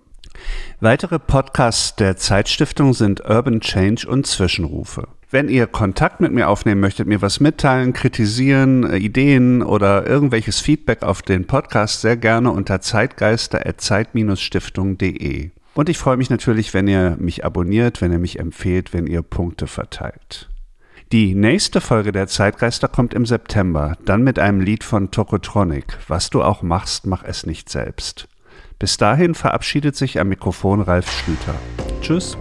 [0.78, 5.08] Weitere Podcasts der Zeitstiftung sind Urban Change und Zwischenrufe.
[5.30, 10.60] Wenn ihr Kontakt mit mir aufnehmen möchtet, mir was mitteilen, kritisieren, äh, Ideen oder irgendwelches
[10.60, 15.50] Feedback auf den Podcast, sehr gerne unter zeitgeister.zeit-stiftung.de.
[15.78, 19.22] Und ich freue mich natürlich, wenn ihr mich abonniert, wenn ihr mich empfehlt, wenn ihr
[19.22, 20.48] Punkte verteilt.
[21.12, 25.96] Die nächste Folge der Zeitgeister kommt im September, dann mit einem Lied von Tokotronic.
[26.08, 28.26] Was du auch machst, mach es nicht selbst.
[28.80, 31.54] Bis dahin verabschiedet sich am Mikrofon Ralf Schlüter.
[32.00, 32.36] Tschüss.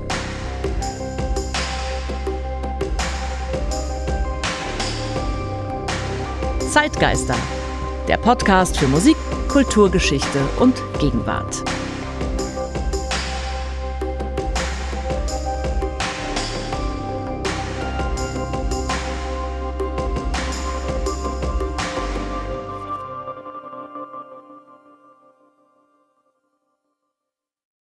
[6.71, 7.35] Zeitgeister,
[8.07, 9.15] der Podcast für Musik,
[9.47, 11.63] Kulturgeschichte und Gegenwart.